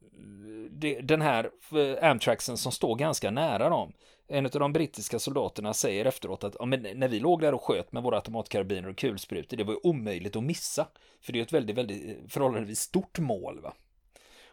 det, 0.70 1.00
den 1.00 1.20
här 1.20 1.50
eh, 1.72 2.10
Amtraxen 2.10 2.56
som 2.56 2.72
står 2.72 2.96
ganska 2.96 3.30
nära 3.30 3.68
dem, 3.68 3.92
en 4.28 4.46
av 4.46 4.50
de 4.50 4.72
brittiska 4.72 5.18
soldaterna 5.18 5.74
säger 5.74 6.04
efteråt 6.04 6.44
att 6.44 6.56
ja, 6.58 6.64
men 6.64 6.82
när 6.94 7.08
vi 7.08 7.20
låg 7.20 7.40
där 7.40 7.54
och 7.54 7.62
sköt 7.62 7.92
med 7.92 8.02
våra 8.02 8.16
automatkarbiner 8.16 8.88
och 8.88 8.96
kulsprutor, 8.96 9.56
det 9.56 9.64
var 9.64 9.72
ju 9.72 9.80
omöjligt 9.82 10.36
att 10.36 10.42
missa. 10.42 10.86
För 11.20 11.32
det 11.32 11.38
är 11.38 11.42
ett 11.42 11.52
väldigt, 11.52 11.76
väldigt 11.76 12.08
eh, 12.08 12.28
förhållandevis 12.28 12.80
stort 12.80 13.18
mål. 13.18 13.60
Va? 13.60 13.74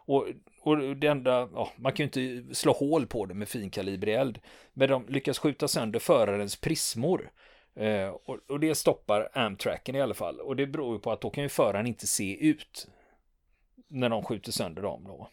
Och, 0.07 0.27
och 0.61 0.95
det 0.95 1.07
enda, 1.07 1.49
ja, 1.53 1.71
man 1.75 1.93
kan 1.93 2.05
ju 2.05 2.35
inte 2.35 2.55
slå 2.55 2.73
hål 2.73 3.07
på 3.07 3.25
det 3.25 3.33
med 3.33 3.47
finkalibrig 3.47 4.15
eld. 4.15 4.39
Men 4.73 4.89
de 4.89 5.05
lyckas 5.07 5.39
skjuta 5.39 5.67
sönder 5.67 5.99
förarens 5.99 6.55
prismor. 6.55 7.31
Eh, 7.75 8.07
och, 8.07 8.39
och, 8.47 8.59
det 8.59 8.75
stoppar 8.75 9.29
Amtracken 9.33 9.95
i 9.95 10.01
alla 10.01 10.13
fall. 10.13 10.39
Och 10.39 10.55
det 10.55 10.67
beror 10.67 10.95
ju 10.95 10.99
på 10.99 11.11
att 11.11 11.21
då 11.21 11.29
kan 11.29 11.43
ju 11.43 11.49
föraren 11.49 11.87
inte 11.87 12.07
se 12.07 12.47
ut 12.47 12.87
när 13.87 14.09
de 14.09 14.23
skjuter 14.23 14.51
sönder 14.51 14.81
dem 14.81 15.03
då. 15.03 15.29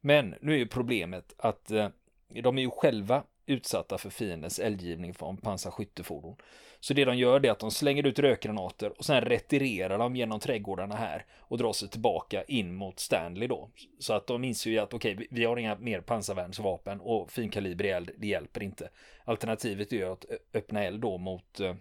Men 0.00 0.34
nu 0.40 0.52
är 0.52 0.58
ju 0.58 0.66
problemet 0.66 1.34
att 1.36 1.70
eh, 1.70 1.88
de 2.28 2.58
är 2.58 2.62
ju 2.62 2.70
själva 2.70 3.24
utsatta 3.46 3.98
för 3.98 4.10
fiendens 4.10 4.58
eldgivning 4.58 5.14
från 5.14 5.36
pansarskyttefordon. 5.36 6.36
Så 6.82 6.94
det 6.94 7.04
de 7.04 7.16
gör 7.16 7.46
är 7.46 7.50
att 7.50 7.58
de 7.58 7.70
slänger 7.70 8.06
ut 8.06 8.18
rökgranater 8.18 8.98
och 8.98 9.04
sen 9.04 9.20
retirerar 9.20 9.98
de 9.98 10.16
genom 10.16 10.40
trädgårdarna 10.40 10.94
här 10.94 11.24
och 11.38 11.58
drar 11.58 11.72
sig 11.72 11.88
tillbaka 11.88 12.44
in 12.44 12.74
mot 12.74 13.00
Stanley 13.00 13.48
då. 13.48 13.70
Så 13.98 14.12
att 14.12 14.26
de 14.26 14.44
inser 14.44 14.70
ju 14.70 14.78
att 14.78 14.94
okej, 14.94 15.14
okay, 15.14 15.26
vi 15.30 15.44
har 15.44 15.56
inga 15.56 15.78
mer 15.78 16.00
pansarvärnsvapen 16.00 17.00
och 17.00 17.32
finkalibrig 17.32 17.90
eld, 17.90 18.10
det 18.16 18.26
hjälper 18.26 18.62
inte. 18.62 18.90
Alternativet 19.24 19.92
är 19.92 19.96
ju 19.96 20.12
att 20.12 20.24
öppna 20.54 20.84
eld 20.84 21.00
då 21.00 21.18
mot, 21.18 21.60
eh, 21.60 21.76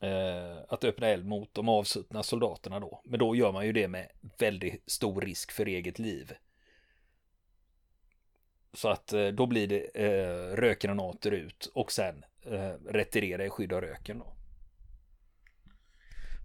eh, 0.00 0.58
att 0.68 0.84
öppna 0.84 1.06
eld 1.06 1.26
mot 1.26 1.54
de 1.54 1.68
avsuttna 1.68 2.22
soldaterna 2.22 2.80
då. 2.80 3.00
Men 3.04 3.18
då 3.18 3.36
gör 3.36 3.52
man 3.52 3.66
ju 3.66 3.72
det 3.72 3.88
med 3.88 4.08
väldigt 4.38 4.90
stor 4.90 5.20
risk 5.20 5.52
för 5.52 5.66
eget 5.66 5.98
liv. 5.98 6.32
Så 8.72 8.88
att 8.88 9.12
eh, 9.12 9.26
då 9.26 9.46
blir 9.46 9.66
det 9.66 9.80
eh, 9.94 10.56
rökgranater 10.56 11.30
ut 11.30 11.70
och 11.74 11.92
sen 11.92 12.24
Eh, 12.46 12.92
retirera 12.92 13.44
i 13.44 13.50
skydd 13.50 13.72
av 13.72 13.80
röken 13.80 14.18
då. 14.18 14.26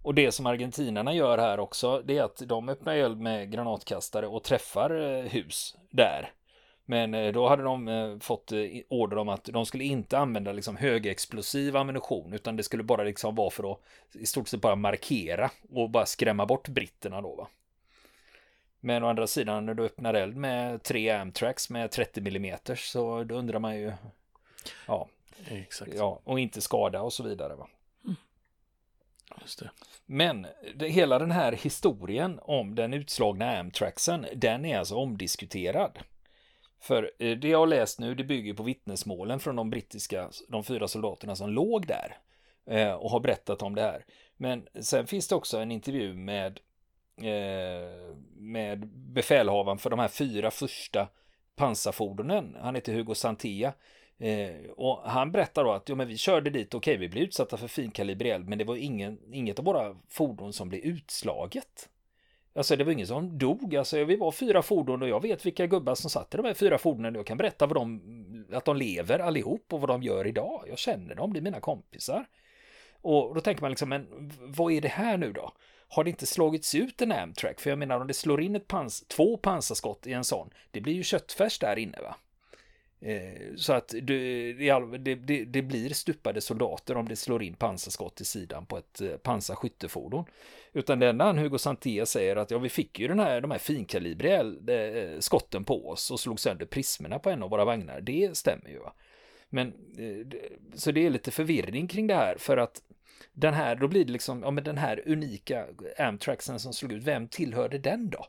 Och 0.02 0.14
det 0.14 0.32
som 0.32 0.46
argentinarna 0.46 1.14
gör 1.14 1.38
här 1.38 1.60
också, 1.60 2.02
det 2.04 2.18
är 2.18 2.22
att 2.22 2.42
de 2.46 2.68
öppnar 2.68 2.96
eld 2.96 3.20
med 3.20 3.52
granatkastare 3.52 4.26
och 4.26 4.44
träffar 4.44 4.90
eh, 4.90 5.24
hus 5.24 5.76
där. 5.90 6.32
Men 6.90 7.14
eh, 7.14 7.32
då 7.32 7.48
hade 7.48 7.62
de 7.62 7.88
eh, 7.88 8.18
fått 8.18 8.52
eh, 8.52 8.60
order 8.88 9.18
om 9.18 9.28
att 9.28 9.44
de 9.44 9.66
skulle 9.66 9.84
inte 9.84 10.18
använda 10.18 10.52
liksom 10.52 10.76
högexplosiv 10.76 11.76
ammunition 11.76 12.32
utan 12.32 12.56
det 12.56 12.62
skulle 12.62 12.82
bara 12.82 13.02
liksom 13.02 13.34
vara 13.34 13.50
för 13.50 13.72
att 13.72 13.80
i 14.12 14.26
stort 14.26 14.48
sett 14.48 14.60
bara 14.60 14.76
markera 14.76 15.50
och 15.70 15.90
bara 15.90 16.06
skrämma 16.06 16.46
bort 16.46 16.68
britterna 16.68 17.20
då 17.20 17.34
va. 17.34 17.48
Men 18.80 19.04
å 19.04 19.08
andra 19.08 19.26
sidan 19.26 19.66
när 19.66 19.74
du 19.74 19.84
öppnar 19.84 20.14
eld 20.14 20.36
med 20.36 20.82
tre 20.82 21.10
Amtrax 21.10 21.70
med 21.70 21.90
30 21.90 22.20
mm 22.20 22.58
så 22.76 23.24
då 23.24 23.34
undrar 23.34 23.58
man 23.58 23.76
ju 23.76 23.92
ja, 24.86 25.08
Exakt. 25.48 25.92
ja 25.96 26.20
och 26.24 26.40
inte 26.40 26.60
skada 26.60 27.02
och 27.02 27.12
så 27.12 27.22
vidare 27.22 27.54
va. 27.54 27.68
Just 29.40 29.58
det. 29.58 29.70
Men 30.06 30.46
det, 30.74 30.88
hela 30.88 31.18
den 31.18 31.30
här 31.30 31.52
historien 31.52 32.40
om 32.42 32.74
den 32.74 32.94
utslagna 32.94 33.58
Amtraxen, 33.58 34.26
den 34.34 34.64
är 34.64 34.78
alltså 34.78 34.94
omdiskuterad. 34.94 35.98
För 36.80 37.10
eh, 37.18 37.38
det 37.38 37.48
jag 37.48 37.58
har 37.58 37.66
läst 37.66 37.98
nu, 37.98 38.14
det 38.14 38.24
bygger 38.24 38.54
på 38.54 38.62
vittnesmålen 38.62 39.40
från 39.40 39.56
de 39.56 39.70
brittiska, 39.70 40.30
de 40.48 40.64
fyra 40.64 40.88
soldaterna 40.88 41.36
som 41.36 41.50
låg 41.50 41.86
där 41.86 42.18
eh, 42.66 42.92
och 42.92 43.10
har 43.10 43.20
berättat 43.20 43.62
om 43.62 43.74
det 43.74 43.82
här. 43.82 44.04
Men 44.36 44.66
sen 44.80 45.06
finns 45.06 45.28
det 45.28 45.34
också 45.34 45.58
en 45.58 45.72
intervju 45.72 46.14
med 46.14 46.60
eh, 47.16 48.14
med 48.36 48.86
befälhavaren 48.88 49.78
för 49.78 49.90
de 49.90 49.98
här 49.98 50.08
fyra 50.08 50.50
första 50.50 51.08
pansarfordonen. 51.56 52.56
Han 52.60 52.74
heter 52.74 52.92
Hugo 52.94 53.14
Santia 53.14 53.72
Eh, 54.20 54.70
och 54.76 54.98
han 55.04 55.32
berättar 55.32 55.64
då 55.64 55.72
att 55.72 55.88
ja 55.88 55.94
men 55.94 56.08
vi 56.08 56.16
körde 56.16 56.50
dit, 56.50 56.74
okej 56.74 56.94
okay, 56.94 57.00
vi 57.00 57.08
blev 57.08 57.24
utsatta 57.24 57.56
för 57.56 57.68
finkalibrig 57.68 58.32
eld 58.32 58.48
men 58.48 58.58
det 58.58 58.64
var 58.64 58.76
ingen, 58.76 59.18
inget 59.32 59.58
av 59.58 59.64
våra 59.64 59.96
fordon 60.08 60.52
som 60.52 60.68
blev 60.68 60.80
utslaget. 60.80 61.88
Alltså 62.54 62.76
det 62.76 62.84
var 62.84 62.92
ingen 62.92 63.06
som 63.06 63.38
dog, 63.38 63.76
alltså 63.76 64.04
vi 64.04 64.16
var 64.16 64.32
fyra 64.32 64.62
fordon 64.62 65.02
och 65.02 65.08
jag 65.08 65.22
vet 65.22 65.46
vilka 65.46 65.66
gubbar 65.66 65.94
som 65.94 66.10
satt 66.10 66.34
i 66.34 66.36
de 66.36 66.46
här 66.46 66.54
fyra 66.54 66.78
fordonen. 66.78 67.14
Jag 67.14 67.26
kan 67.26 67.36
berätta 67.36 67.66
vad 67.66 67.76
de, 67.76 68.46
att 68.52 68.64
de 68.64 68.76
lever 68.76 69.18
allihop 69.18 69.72
och 69.72 69.80
vad 69.80 69.90
de 69.90 70.02
gör 70.02 70.26
idag. 70.26 70.64
Jag 70.68 70.78
känner 70.78 71.14
dem, 71.14 71.32
det 71.32 71.38
är 71.38 71.42
mina 71.42 71.60
kompisar. 71.60 72.26
Och 73.02 73.34
då 73.34 73.40
tänker 73.40 73.62
man 73.62 73.70
liksom, 73.70 73.88
men 73.88 74.32
vad 74.40 74.72
är 74.72 74.80
det 74.80 74.88
här 74.88 75.16
nu 75.16 75.32
då? 75.32 75.52
Har 75.88 76.04
det 76.04 76.10
inte 76.10 76.26
slagits 76.26 76.74
ut 76.74 77.02
en 77.02 77.12
Amtrak? 77.12 77.60
För 77.60 77.70
jag 77.70 77.78
menar 77.78 78.00
om 78.00 78.06
det 78.06 78.14
slår 78.14 78.40
in 78.40 78.56
ett 78.56 78.68
pans 78.68 79.04
två 79.08 79.36
pansarskott 79.36 80.06
i 80.06 80.12
en 80.12 80.24
sån, 80.24 80.50
det 80.70 80.80
blir 80.80 80.94
ju 80.94 81.02
köttfärs 81.02 81.58
där 81.58 81.78
inne 81.78 81.98
va? 82.02 82.16
Eh, 83.02 83.54
så 83.56 83.72
att 83.72 83.88
det, 83.88 84.52
det, 84.52 85.14
det, 85.14 85.44
det, 85.44 85.62
blir 85.62 85.90
stupade 85.94 86.40
soldater 86.40 86.96
om 86.96 87.08
det 87.08 87.16
slår 87.16 87.42
in 87.42 87.54
pansarskott 87.54 88.20
i 88.20 88.24
sidan 88.24 88.66
på 88.66 88.78
ett 88.78 89.00
eh, 89.00 89.16
pansarskyttefordon. 89.16 90.24
Utan 90.72 90.98
det 90.98 91.08
enda 91.08 91.24
han 91.24 91.38
Hugo 91.38 91.58
Santia 91.58 92.06
säger 92.06 92.36
att 92.36 92.50
ja, 92.50 92.58
vi 92.58 92.68
fick 92.68 92.98
ju 92.98 93.08
den 93.08 93.20
här, 93.20 93.40
de 93.40 93.50
här 93.50 93.58
finkalibriga 93.58 94.40
eh, 94.40 95.18
skotten 95.18 95.64
på 95.64 95.88
oss 95.88 96.10
och 96.10 96.20
slog 96.20 96.40
sönder 96.40 96.66
prismerna 96.66 97.18
på 97.18 97.30
en 97.30 97.42
av 97.42 97.50
våra 97.50 97.64
vagnar. 97.64 98.00
Det 98.00 98.36
stämmer 98.36 98.70
ju. 98.70 98.78
Va? 98.78 98.92
Men 99.48 99.72
så 100.74 100.92
det 100.92 101.06
är 101.06 101.10
lite 101.10 101.30
förvirring 101.30 101.88
kring 101.88 102.06
det 102.06 102.14
här 102.14 102.36
för 102.38 102.56
att 102.56 102.82
den 103.32 103.54
här, 103.54 103.76
då 103.76 103.88
blir 103.88 104.04
det 104.04 104.12
liksom, 104.12 104.42
ja 104.42 104.50
men 104.50 104.64
den 104.64 104.78
här 104.78 105.02
unika 105.06 105.66
Amtraxen 105.98 106.60
som 106.60 106.72
slog 106.72 106.92
ut, 106.92 107.04
vem 107.04 107.28
tillhörde 107.28 107.78
den 107.78 108.10
då? 108.10 108.26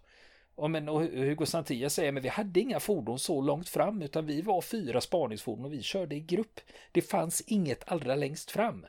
Och, 0.61 0.71
men, 0.71 0.89
och 0.89 1.01
Hugo 1.01 1.45
Santia 1.45 1.89
säger 1.89 2.11
men 2.11 2.23
vi 2.23 2.29
hade 2.29 2.59
inga 2.59 2.79
fordon 2.79 3.19
så 3.19 3.41
långt 3.41 3.69
fram 3.69 4.01
utan 4.01 4.25
vi 4.25 4.41
var 4.41 4.61
fyra 4.61 5.01
spaningsfordon 5.01 5.65
och 5.65 5.73
vi 5.73 5.81
körde 5.81 6.15
i 6.15 6.19
grupp. 6.19 6.59
Det 6.91 7.01
fanns 7.01 7.41
inget 7.41 7.91
allra 7.91 8.15
längst 8.15 8.51
fram. 8.51 8.85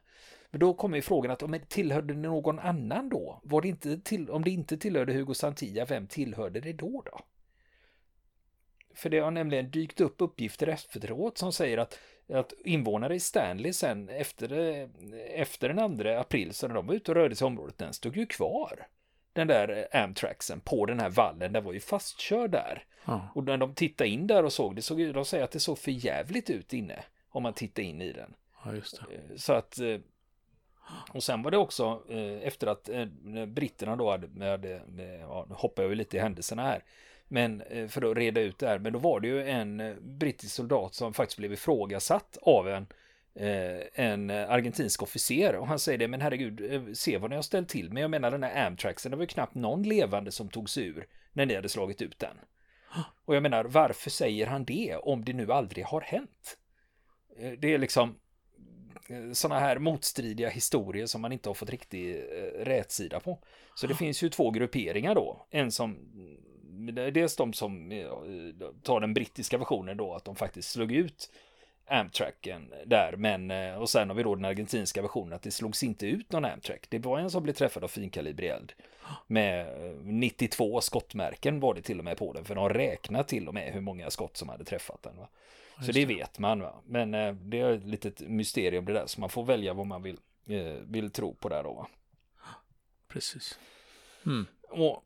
Men 0.50 0.60
då 0.60 0.74
kommer 0.74 0.96
ju 0.96 1.02
frågan 1.02 1.30
att 1.30 1.42
om 1.42 1.50
det 1.50 1.68
tillhörde 1.68 2.14
någon 2.14 2.58
annan 2.58 3.08
då? 3.08 3.40
Var 3.42 3.62
det 3.62 3.68
inte 3.68 3.98
till, 3.98 4.30
om 4.30 4.44
det 4.44 4.50
inte 4.50 4.76
tillhörde 4.76 5.12
Hugo 5.12 5.34
Santia, 5.34 5.84
vem 5.84 6.06
tillhörde 6.06 6.60
det 6.60 6.72
då 6.72 7.02
då? 7.06 7.20
För 8.94 9.10
det 9.10 9.18
har 9.18 9.30
nämligen 9.30 9.70
dykt 9.70 10.00
upp 10.00 10.14
uppgifter 10.18 10.66
efteråt 10.66 11.38
som 11.38 11.52
säger 11.52 11.78
att, 11.78 11.98
att 12.32 12.52
invånare 12.64 13.14
i 13.14 13.20
Stanley 13.20 13.72
sen 13.72 14.08
efter, 14.08 14.52
efter 15.34 15.68
den 15.68 15.98
2 15.98 16.08
april, 16.08 16.54
så 16.54 16.68
när 16.68 16.74
de 16.74 16.86
var 16.86 16.94
ute 16.94 17.10
och 17.10 17.16
rörde 17.16 17.36
sig 17.36 17.44
i 17.44 17.48
området, 17.48 17.78
den 17.78 17.92
stod 17.92 18.16
ju 18.16 18.26
kvar 18.26 18.86
den 19.32 19.46
där 19.46 19.88
Amtraxen 19.92 20.60
på 20.60 20.86
den 20.86 21.00
här 21.00 21.10
vallen, 21.10 21.52
den 21.52 21.64
var 21.64 21.72
ju 21.72 21.80
fastkörd 21.80 22.50
där. 22.50 22.84
Ja. 23.04 23.28
Och 23.34 23.44
när 23.44 23.56
de 23.56 23.74
tittade 23.74 24.10
in 24.10 24.26
där 24.26 24.44
och 24.44 24.52
såg 24.52 24.76
det, 24.76 24.82
såg 24.82 25.14
de 25.14 25.24
säger 25.24 25.44
att 25.44 25.50
det 25.50 25.60
såg 25.60 25.78
för 25.78 25.90
jävligt 25.90 26.50
ut 26.50 26.72
inne. 26.72 27.04
Om 27.28 27.42
man 27.42 27.52
tittar 27.52 27.82
in 27.82 28.02
i 28.02 28.12
den. 28.12 28.34
Ja, 28.64 28.74
just 28.74 29.00
det. 29.00 29.14
Eh, 29.14 29.36
så 29.36 29.52
att 29.52 29.78
eh, 29.78 29.98
och 31.12 31.22
sen 31.22 31.42
var 31.42 31.50
det 31.50 31.58
också 31.58 32.02
eh, 32.08 32.46
efter 32.46 32.66
att 32.66 32.88
britterna 33.48 33.96
då 33.96 34.10
hade, 34.10 34.50
hade 34.50 34.82
ja, 35.20 35.46
nu 35.48 35.54
hoppar 35.54 35.82
jag 35.82 35.90
ju 35.90 35.96
lite 35.96 36.16
i 36.16 36.20
händelserna 36.20 36.62
här. 36.62 36.84
Men 37.28 37.62
för 37.88 38.10
att 38.10 38.16
reda 38.16 38.40
ut 38.40 38.58
det 38.58 38.68
här, 38.68 38.78
men 38.78 38.92
då 38.92 38.98
var 38.98 39.20
det 39.20 39.28
ju 39.28 39.48
en 39.48 39.96
brittisk 40.00 40.54
soldat 40.54 40.94
som 40.94 41.14
faktiskt 41.14 41.38
blev 41.38 41.52
ifrågasatt 41.52 42.38
av 42.42 42.68
en 42.68 42.86
Eh, 42.86 42.86
en 43.34 44.30
argentinsk 44.30 45.02
officer 45.02 45.56
och 45.56 45.66
han 45.66 45.78
säger 45.78 45.98
det, 45.98 46.08
men 46.08 46.20
herregud, 46.20 46.72
eh, 46.72 46.92
se 46.92 47.18
vad 47.18 47.30
ni 47.30 47.36
har 47.36 47.42
ställt 47.42 47.68
till 47.68 47.92
med. 47.92 48.02
Jag 48.02 48.10
menar 48.10 48.30
den 48.30 48.42
här 48.42 48.66
Amtraxen, 48.66 49.10
det 49.10 49.16
var 49.16 49.22
ju 49.22 49.28
knappt 49.28 49.54
någon 49.54 49.82
levande 49.82 50.30
som 50.32 50.48
tog 50.48 50.70
sig 50.70 50.84
ur 50.84 51.06
när 51.32 51.46
ni 51.46 51.54
hade 51.54 51.68
slagit 51.68 52.02
ut 52.02 52.18
den. 52.18 52.36
Och 53.24 53.36
jag 53.36 53.42
menar, 53.42 53.64
varför 53.64 54.10
säger 54.10 54.46
han 54.46 54.64
det 54.64 54.96
om 54.96 55.24
det 55.24 55.32
nu 55.32 55.52
aldrig 55.52 55.84
har 55.84 56.00
hänt? 56.00 56.58
Eh, 57.38 57.52
det 57.52 57.74
är 57.74 57.78
liksom 57.78 58.18
sådana 59.32 59.60
här 59.60 59.78
motstridiga 59.78 60.48
historier 60.48 61.06
som 61.06 61.20
man 61.20 61.32
inte 61.32 61.48
har 61.48 61.54
fått 61.54 61.70
riktig 61.70 62.24
rätsida 62.58 63.20
på. 63.20 63.38
Så 63.74 63.86
det 63.86 63.94
finns 63.98 64.22
ju 64.22 64.28
två 64.28 64.50
grupperingar 64.50 65.14
då. 65.14 65.46
En 65.50 65.72
som 65.72 65.96
Dels 67.12 67.36
de 67.36 67.52
som 67.52 67.90
tar 68.82 69.00
den 69.00 69.14
brittiska 69.14 69.58
versionen 69.58 69.96
då, 69.96 70.14
att 70.14 70.24
de 70.24 70.36
faktiskt 70.36 70.70
slog 70.70 70.92
ut 70.92 71.30
Amtracken 71.86 72.72
där, 72.86 73.14
men 73.16 73.50
eh, 73.50 73.74
och 73.74 73.90
sen 73.90 74.08
har 74.08 74.16
vi 74.16 74.22
då 74.22 74.34
den 74.34 74.44
argentinska 74.44 75.02
versionen 75.02 75.32
att 75.32 75.42
det 75.42 75.50
slogs 75.50 75.82
inte 75.82 76.06
ut 76.06 76.32
någon 76.32 76.44
Amtrack. 76.44 76.86
Det 76.88 76.98
var 76.98 77.18
en 77.18 77.30
som 77.30 77.42
blev 77.42 77.52
träffad 77.52 77.84
av 77.84 77.88
finkalibrig 77.88 78.50
eld 78.50 78.72
med 79.26 79.66
92 80.04 80.76
eh, 80.76 80.80
skottmärken 80.80 81.60
var 81.60 81.74
det 81.74 81.82
till 81.82 81.98
och 81.98 82.04
med 82.04 82.16
på 82.16 82.32
den, 82.32 82.44
för 82.44 82.54
de 82.54 82.68
räknar 82.68 83.22
till 83.22 83.48
och 83.48 83.54
med 83.54 83.72
hur 83.72 83.80
många 83.80 84.10
skott 84.10 84.36
som 84.36 84.48
hade 84.48 84.64
träffat 84.64 85.02
den. 85.02 85.16
Va? 85.16 85.28
Så 85.86 85.92
det 85.92 86.06
vet 86.06 86.38
man, 86.38 86.60
va? 86.60 86.74
men 86.86 87.14
eh, 87.14 87.34
det 87.34 87.60
är 87.60 87.72
ett 87.72 87.84
litet 87.84 88.20
mysterium 88.20 88.84
det 88.84 88.92
där, 88.92 89.06
så 89.06 89.20
man 89.20 89.30
får 89.30 89.44
välja 89.44 89.74
vad 89.74 89.86
man 89.86 90.02
vill, 90.02 90.18
vill 90.82 91.10
tro 91.10 91.34
på 91.34 91.48
där 91.48 91.62
då. 91.62 91.72
Va? 91.72 91.86
Precis. 93.08 93.58
Mm. 94.26 94.46
Och 94.68 95.04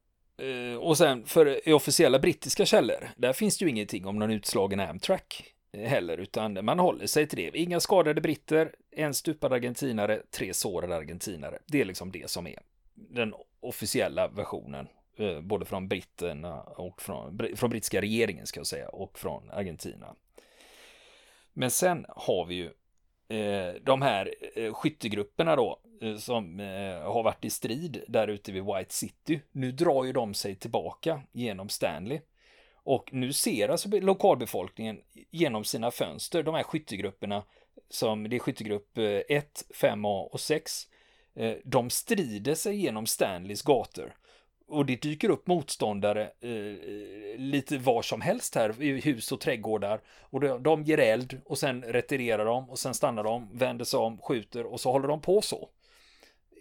och 0.81 0.99
sen 0.99 1.27
för 1.27 1.73
officiella 1.75 2.19
brittiska 2.19 2.67
källor, 2.67 3.11
där 3.17 3.33
finns 3.33 3.59
det 3.59 3.65
ju 3.65 3.71
ingenting 3.71 4.07
om 4.07 4.19
någon 4.19 4.31
utslagen 4.31 4.81
Amtrack 4.81 5.56
heller, 5.73 6.19
utan 6.19 6.65
man 6.65 6.79
håller 6.79 7.07
sig 7.07 7.27
till 7.27 7.39
det. 7.39 7.59
Inga 7.59 7.81
skadade 7.81 8.21
britter, 8.21 8.75
en 8.91 9.15
stupad 9.15 9.53
argentinare, 9.53 10.23
tre 10.31 10.55
sårade 10.55 10.97
argentinare. 10.97 11.59
Det 11.67 11.81
är 11.81 11.85
liksom 11.85 12.13
det 12.13 12.31
som 12.31 12.47
är 12.47 12.59
den 12.95 13.35
officiella 13.61 14.29
versionen, 14.29 14.89
eh, 15.17 15.41
både 15.41 15.65
från 15.65 15.89
britterna 15.89 16.61
och 16.63 17.03
från, 17.03 17.39
från 17.57 17.71
brittiska 17.71 18.01
regeringen 18.01 18.47
ska 18.47 18.61
jag 18.61 18.67
säga, 18.67 18.89
och 18.89 19.19
från 19.19 19.51
Argentina. 19.51 20.15
Men 21.53 21.71
sen 21.71 22.07
har 22.09 22.47
vi 22.47 22.55
ju 22.55 22.71
eh, 23.39 23.75
de 23.83 24.03
här 24.03 24.35
eh, 24.55 24.73
skyttegrupperna 24.73 25.57
då, 25.57 25.81
som 26.19 26.59
har 27.05 27.23
varit 27.23 27.45
i 27.45 27.51
strid 27.51 28.05
där 28.09 28.29
ute 28.29 28.53
vid 28.53 28.65
White 28.65 28.95
City. 28.95 29.41
Nu 29.53 29.73
drar 29.73 30.05
ju 30.05 30.13
de 30.13 30.35
sig 30.35 30.55
tillbaka 30.55 31.23
genom 31.33 31.69
Stanley. 31.69 32.21
Och 32.87 33.13
nu 33.13 33.33
ser 33.33 33.69
alltså 33.69 33.89
lokalbefolkningen 33.89 35.01
genom 35.31 35.65
sina 35.65 35.91
fönster 35.91 36.43
de 36.43 36.55
här 36.55 36.63
skyttegrupperna 36.63 37.43
som 37.91 38.29
det 38.29 38.37
är 38.37 38.41
skyttegrupp 38.41 38.99
eh, 38.99 39.05
1, 39.05 39.65
5A 39.75 40.23
och 40.23 40.41
6. 40.41 40.89
Eh, 41.35 41.55
de 41.65 41.91
strider 41.91 42.55
sig 42.55 42.77
genom 42.77 43.07
Stanleys 43.07 43.63
gator. 43.63 44.15
Och 44.69 44.87
det 44.87 45.03
dyker 45.03 45.31
upp 45.31 45.47
motståndare 45.47 46.23
eh, 46.23 47.39
lite 47.39 47.79
var 47.79 48.03
som 48.03 48.21
helst 48.21 48.55
här 48.55 48.83
i 48.83 49.01
hus 49.01 49.33
och 49.33 49.41
trädgårdar. 49.41 50.01
Och 50.21 50.41
de, 50.41 50.63
de 50.63 50.83
ger 50.83 50.99
eld 50.99 51.41
och 51.45 51.59
sen 51.59 51.83
retirerar 51.83 52.45
de 52.45 52.71
och 52.71 52.79
sen 52.79 52.95
stannar 52.95 53.25
de, 53.25 53.49
vänder 53.53 53.85
sig 53.85 53.99
om, 53.99 54.19
skjuter 54.19 54.67
och 54.67 54.81
så 54.81 54.93
håller 54.93 55.09
de 55.09 55.21
på 55.21 55.41
så. 55.41 55.69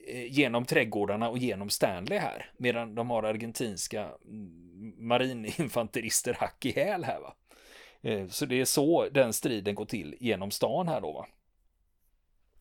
Eh, 0.07 0.31
genom 0.31 0.65
trädgårdarna 0.65 1.29
och 1.29 1.37
genom 1.37 1.69
Stanley 1.69 2.17
här. 2.19 2.51
Medan 2.57 2.95
de 2.95 3.09
har 3.09 3.23
argentinska 3.23 4.01
mm, 4.01 4.65
marininfanterister 4.97 6.33
hack 6.33 6.65
i 6.65 6.71
häl 6.71 7.03
här 7.03 7.19
va. 7.19 7.35
Eh, 8.01 8.27
så 8.27 8.45
det 8.45 8.61
är 8.61 8.65
så 8.65 9.09
den 9.11 9.33
striden 9.33 9.75
går 9.75 9.85
till 9.85 10.15
genom 10.19 10.51
stan 10.51 10.87
här 10.87 11.01
då 11.01 11.11
va. 11.11 11.27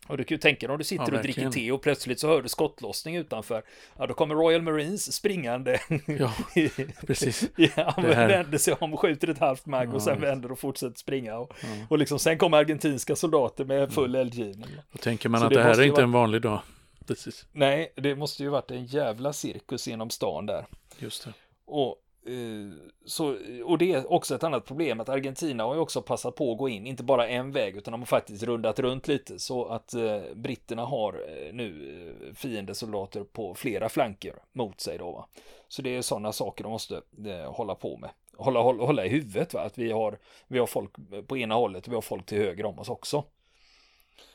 Och 0.07 0.17
du 0.17 0.25
kan 0.25 0.35
ju 0.35 0.41
tänka 0.41 0.67
dig 0.67 0.73
om 0.73 0.79
du 0.79 0.85
sitter 0.85 1.13
ja, 1.13 1.17
och 1.17 1.23
dricker 1.23 1.51
te 1.51 1.73
och 1.73 1.83
plötsligt 1.83 2.21
så 2.21 2.29
hör 2.29 2.43
du 2.43 2.49
skottlossning 2.49 3.17
utanför. 3.17 3.63
Ja, 3.99 4.07
då 4.07 4.15
kommer 4.15 4.35
Royal 4.35 4.63
Marines 4.63 5.13
springande. 5.13 5.81
Ja, 6.07 6.35
precis. 7.07 7.51
ja, 7.57 7.95
vänder 7.99 8.59
sig 8.59 8.75
om 8.75 8.95
och 8.95 9.01
skjuter 9.01 9.29
ett 9.29 9.39
halvt 9.39 9.67
mag 9.67 9.89
ja, 9.89 9.93
och 9.95 10.03
sen 10.03 10.21
vänder 10.21 10.53
och 10.53 10.59
fortsätter 10.59 10.99
springa. 10.99 11.39
Och, 11.39 11.53
ja. 11.63 11.69
och 11.89 11.99
liksom 11.99 12.19
sen 12.19 12.39
kommer 12.39 12.59
argentinska 12.59 13.17
soldater 13.17 13.65
med 13.65 13.93
full 13.93 14.15
eldgivning. 14.15 14.69
Då 14.93 14.99
tänker 14.99 15.29
man 15.29 15.41
så 15.41 15.47
att 15.47 15.53
det, 15.53 15.59
det 15.59 15.63
här 15.63 15.79
är 15.79 15.83
inte 15.83 15.93
varit... 15.93 16.03
en 16.03 16.13
vanlig 16.13 16.43
dag. 16.43 16.61
Precis. 17.07 17.47
Nej, 17.53 17.93
det 17.97 18.15
måste 18.15 18.43
ju 18.43 18.49
varit 18.49 18.71
en 18.71 18.85
jävla 18.85 19.33
cirkus 19.33 19.89
genom 19.89 20.11
stan 20.11 20.47
där. 20.47 20.67
Just 20.99 21.25
det. 21.25 21.33
Och 21.67 21.97
Eh, 22.27 22.73
så, 23.05 23.37
och 23.65 23.79
det 23.79 23.93
är 23.93 24.13
också 24.13 24.35
ett 24.35 24.45
annat 24.45 24.65
problem 24.65 25.01
att 25.01 25.09
Argentina 25.09 25.65
har 25.65 25.75
ju 25.75 25.81
också 25.81 26.03
passat 26.03 26.35
på 26.35 26.53
att 26.53 26.59
gå 26.59 26.69
in, 26.69 26.87
inte 26.87 27.03
bara 27.03 27.29
en 27.29 27.53
väg 27.53 27.77
utan 27.77 27.93
de 27.93 28.01
har 28.01 28.07
faktiskt 28.07 28.43
rundat 28.43 28.79
runt 28.79 29.09
lite 29.09 29.39
så 29.39 29.65
att 29.65 29.95
eh, 29.95 30.21
britterna 30.35 30.85
har 30.85 31.13
eh, 31.13 31.53
nu 31.55 31.95
eh, 32.29 32.35
fiendesoldater 32.35 33.25
på 33.25 33.55
flera 33.55 33.89
flanker 33.89 34.35
mot 34.53 34.81
sig 34.81 34.99
då 34.99 35.13
va. 35.13 35.29
Så 35.69 35.83
det 35.83 35.97
är 35.97 36.03
sådana 36.03 36.33
saker 36.33 36.65
de 36.65 36.73
måste 36.73 37.03
eh, 37.27 37.53
hålla 37.53 37.75
på 37.75 37.97
med. 37.97 38.11
Hålla, 38.37 38.61
hålla, 38.61 38.85
hålla 38.85 39.05
i 39.05 39.09
huvudet 39.09 39.55
va, 39.55 39.61
att 39.61 39.79
vi 39.79 39.93
har, 39.93 40.19
vi 40.49 40.59
har 40.59 40.67
folk 40.67 40.91
på 41.27 41.39
ena 41.39 41.55
hållet 41.55 41.87
och 41.87 41.93
vi 41.93 41.95
har 41.95 42.03
folk 42.03 42.27
till 42.27 42.39
höger 42.39 42.65
om 42.65 42.79
oss 42.79 42.89
också. 42.89 43.25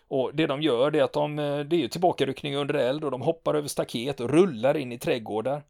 Och 0.07 0.35
det 0.35 0.47
de 0.47 0.61
gör 0.61 0.91
det 0.91 0.99
är 0.99 1.03
att 1.03 1.13
de, 1.13 1.39
eh, 1.39 1.59
det 1.59 1.75
är 1.75 1.79
ju 1.79 1.87
tillbakaryckning 1.87 2.55
under 2.55 2.73
eld 2.73 3.03
och 3.03 3.11
de 3.11 3.21
hoppar 3.21 3.53
över 3.53 3.67
staket 3.67 4.19
och 4.19 4.29
rullar 4.29 4.77
in 4.77 4.91
i 4.91 4.97
trädgårdar. 4.97 5.63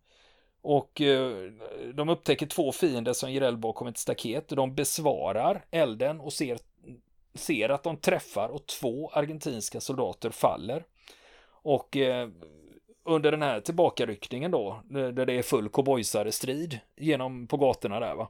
Och 0.62 1.02
eh, 1.02 1.52
de 1.94 2.10
upptäcker 2.10 2.46
två 2.46 2.72
fiender 2.72 3.14
som 3.14 3.32
ger 3.32 3.42
eld 3.42 3.60
bakom 3.60 3.88
ett 3.88 3.98
staket. 3.98 4.50
De 4.50 4.76
besvarar 4.76 5.66
elden 5.72 6.20
och 6.20 6.34
ser, 6.34 6.60
ser 7.34 7.70
att 7.70 7.84
de 7.84 7.98
träffar 7.98 8.50
och 8.50 8.66
två 8.66 9.10
argentinska 9.10 9.82
soldater 9.82 10.30
faller. 10.30 10.86
Och 11.62 11.98
eh, 11.98 12.30
under 13.04 13.32
den 13.32 13.42
här 13.42 13.60
tillbakaryckningen 13.60 14.52
då, 14.52 14.82
där 14.90 15.26
det 15.26 15.34
är 15.34 15.42
full 15.42 15.70
cowboysare-strid 15.70 16.80
genom 16.98 17.48
på 17.48 17.58
gatorna 17.58 18.00
där 18.00 18.16
va. 18.16 18.30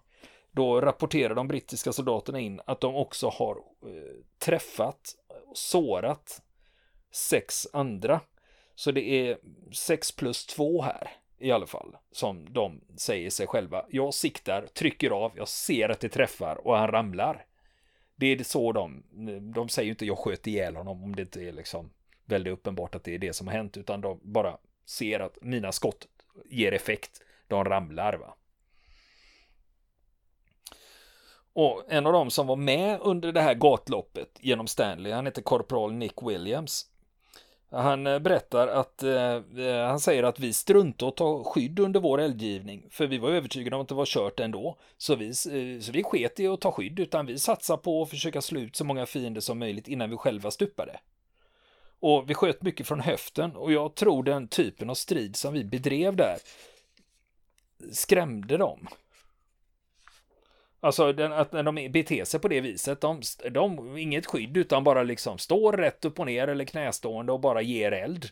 Då 0.52 0.82
rapporterar 0.82 1.36
de 1.36 1.48
brittiska 1.48 1.94
soldaterna 1.94 2.39
in 2.39 2.62
att 2.65 2.82
de 2.82 2.96
också 2.96 3.30
har 3.30 3.56
eh, 3.56 4.24
träffat 4.39 5.15
och 5.48 5.58
sårat 5.58 6.42
sex 7.12 7.68
andra. 7.74 8.22
Så 8.76 8.92
det 8.92 9.10
är 9.10 9.38
sex 9.74 10.12
plus 10.12 10.46
två 10.46 10.82
här 10.82 11.18
i 11.39 11.52
alla 11.52 11.65
fall, 11.65 11.97
som 12.12 12.54
de 12.54 12.82
säger 12.97 13.30
sig 13.30 13.47
själva. 13.47 13.86
Jag 13.89 14.13
siktar, 14.13 14.67
trycker 14.67 15.12
av, 15.12 15.32
jag 15.36 15.47
ser 15.47 15.89
att 15.89 15.99
det 15.99 16.10
träffar 16.10 16.67
och 16.67 16.78
han 16.78 16.88
ramlar. 16.88 17.45
Det 18.15 18.28
är 18.28 18.43
så 18.43 18.71
de, 18.71 19.04
de 19.54 19.69
säger 19.69 19.89
inte 19.89 20.06
jag 20.06 20.17
sköt 20.17 20.47
ihjäl 20.47 20.75
honom 20.75 21.04
om 21.04 21.15
det 21.15 21.21
inte 21.21 21.41
är 21.41 21.52
liksom 21.52 21.89
väldigt 22.25 22.54
uppenbart 22.54 22.95
att 22.95 23.04
det 23.04 23.15
är 23.15 23.19
det 23.19 23.34
som 23.34 23.47
har 23.47 23.54
hänt, 23.54 23.78
utan 23.78 24.02
de 24.02 24.19
bara 24.23 24.58
ser 24.86 25.19
att 25.19 25.38
mina 25.41 25.71
skott 25.71 26.08
ger 26.49 26.71
effekt. 26.71 27.21
De 27.47 27.65
ramlar 27.65 28.13
va. 28.13 28.36
Och 31.54 31.84
en 31.88 32.06
av 32.06 32.13
dem 32.13 32.32
som 32.32 32.47
var 32.47 32.56
med 32.56 32.99
under 33.02 33.32
det 33.32 33.41
här 33.41 33.54
gatloppet 33.54 34.39
genom 34.39 34.67
Stanley, 34.67 35.12
han 35.12 35.25
heter 35.25 35.41
korporal 35.41 35.93
Nick 35.93 36.21
Williams. 36.21 36.86
Han 37.71 38.08
eh, 38.08 38.19
berättar 38.19 38.67
att 38.67 39.03
eh, 39.03 39.36
eh, 39.58 39.88
han 39.88 39.99
säger 39.99 40.23
att 40.23 40.39
vi 40.39 40.53
struntade 40.53 41.10
att 41.10 41.17
ta 41.17 41.43
skydd 41.43 41.79
under 41.79 41.99
vår 41.99 42.21
eldgivning 42.21 42.88
för 42.91 43.08
vi 43.08 43.17
var 43.17 43.29
övertygade 43.29 43.75
om 43.75 43.82
att 43.82 43.88
det 43.88 43.95
var 43.95 44.05
kört 44.05 44.39
ändå. 44.39 44.77
Så 44.97 45.15
vi, 45.15 45.27
eh, 45.27 45.82
så 45.82 45.91
vi 45.91 46.03
sket 46.03 46.39
i 46.39 46.47
att 46.47 46.62
ta 46.62 46.71
skydd 46.71 46.99
utan 46.99 47.25
vi 47.25 47.39
satsade 47.39 47.82
på 47.82 48.01
att 48.01 48.10
försöka 48.10 48.41
slå 48.41 48.60
ut 48.60 48.75
så 48.75 48.86
många 48.86 49.05
fiender 49.05 49.41
som 49.41 49.60
möjligt 49.60 49.88
innan 49.88 50.10
vi 50.10 50.17
själva 50.17 50.51
stupade. 50.51 50.99
Och 51.99 52.29
vi 52.29 52.34
sköt 52.34 52.62
mycket 52.62 52.88
från 52.88 52.99
höften 52.99 53.55
och 53.55 53.71
jag 53.71 53.95
tror 53.95 54.23
den 54.23 54.47
typen 54.47 54.89
av 54.89 54.95
strid 54.95 55.36
som 55.36 55.53
vi 55.53 55.63
bedrev 55.63 56.15
där 56.15 56.38
skrämde 57.91 58.58
dem. 58.58 58.88
Alltså 60.80 61.13
den, 61.13 61.34
att 61.34 61.52
när 61.52 61.63
de 61.63 61.92
beter 61.92 62.26
sig 62.26 62.39
på 62.39 62.48
det 62.48 62.62
viset, 62.62 63.02
de, 63.02 63.22
de 63.52 63.98
inget 63.98 64.26
skydd 64.26 64.58
utan 64.58 64.84
bara 64.84 65.04
liksom 65.04 65.38
står 65.38 65.74
rätt 65.74 66.06
upp 66.06 66.20
och 66.20 66.26
ner 66.26 66.48
eller 66.48 66.65
knästående 66.65 67.32
och 67.32 67.39
bara 67.39 67.62
ger 67.62 67.92
eld. 67.92 68.26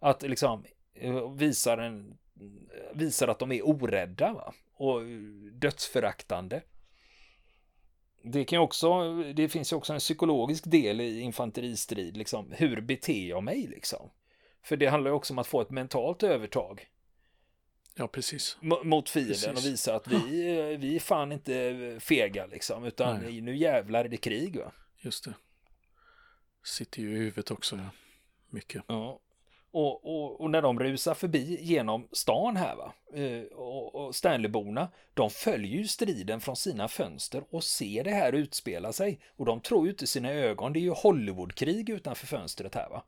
Att 0.00 0.22
liksom 0.22 0.64
eh, 0.94 1.32
visar, 1.32 1.78
en, 1.78 2.18
visar 2.94 3.28
att 3.28 3.38
de 3.38 3.52
är 3.52 3.68
orädda 3.68 4.32
va? 4.32 4.54
och 4.76 5.00
dödsföraktande. 5.52 6.62
Det 8.22 8.44
kan 8.44 8.58
också, 8.58 9.14
det 9.22 9.48
finns 9.48 9.72
ju 9.72 9.76
också 9.76 9.92
en 9.92 9.98
psykologisk 9.98 10.70
del 10.70 11.00
i 11.00 11.20
infanteristrid, 11.20 12.16
liksom 12.16 12.52
hur 12.56 12.80
beter 12.80 13.28
jag 13.28 13.42
mig 13.42 13.66
liksom? 13.66 14.10
För 14.62 14.76
det 14.76 14.86
handlar 14.86 15.10
ju 15.10 15.14
också 15.14 15.32
om 15.32 15.38
att 15.38 15.46
få 15.46 15.60
ett 15.60 15.70
mentalt 15.70 16.22
övertag. 16.22 16.86
Ja, 17.96 18.08
precis. 18.08 18.56
Mot 18.60 19.08
fienden 19.08 19.34
precis. 19.34 19.46
och 19.46 19.72
visa 19.72 19.94
att 19.94 20.08
vi, 20.08 20.76
vi 20.76 20.96
är 20.96 21.00
fan 21.00 21.32
inte 21.32 21.96
fega 22.00 22.46
liksom, 22.46 22.84
utan 22.84 23.20
Nej. 23.20 23.40
nu 23.40 23.56
jävlar 23.56 24.04
är 24.04 24.08
det 24.08 24.16
krig 24.16 24.56
va. 24.56 24.72
Just 24.98 25.24
det. 25.24 25.34
Sitter 26.64 27.00
ju 27.00 27.14
i 27.14 27.18
huvudet 27.18 27.50
också, 27.50 27.76
ja. 27.76 27.90
Mycket. 28.50 28.82
Ja. 28.86 29.20
Och, 29.70 30.04
och, 30.04 30.40
och, 30.40 30.50
när 30.50 30.62
de 30.62 30.80
rusar 30.80 31.14
förbi 31.14 31.58
genom 31.60 32.08
stan 32.12 32.56
här 32.56 32.76
va, 32.76 32.94
eh, 33.14 33.42
och, 33.42 33.94
och 33.94 34.14
Stanleyborna, 34.14 34.88
de 35.14 35.30
följer 35.30 35.78
ju 35.78 35.86
striden 35.86 36.40
från 36.40 36.56
sina 36.56 36.88
fönster 36.88 37.44
och 37.50 37.64
ser 37.64 38.04
det 38.04 38.10
här 38.10 38.32
utspela 38.32 38.92
sig. 38.92 39.20
Och 39.36 39.46
de 39.46 39.60
tror 39.60 39.84
ju 39.84 39.90
inte 39.90 40.06
sina 40.06 40.30
ögon, 40.30 40.72
det 40.72 40.78
är 40.78 40.82
ju 40.82 40.90
Hollywoodkrig 40.90 41.90
utanför 41.90 42.26
fönstret 42.26 42.74
här 42.74 42.88
va. 42.88 43.04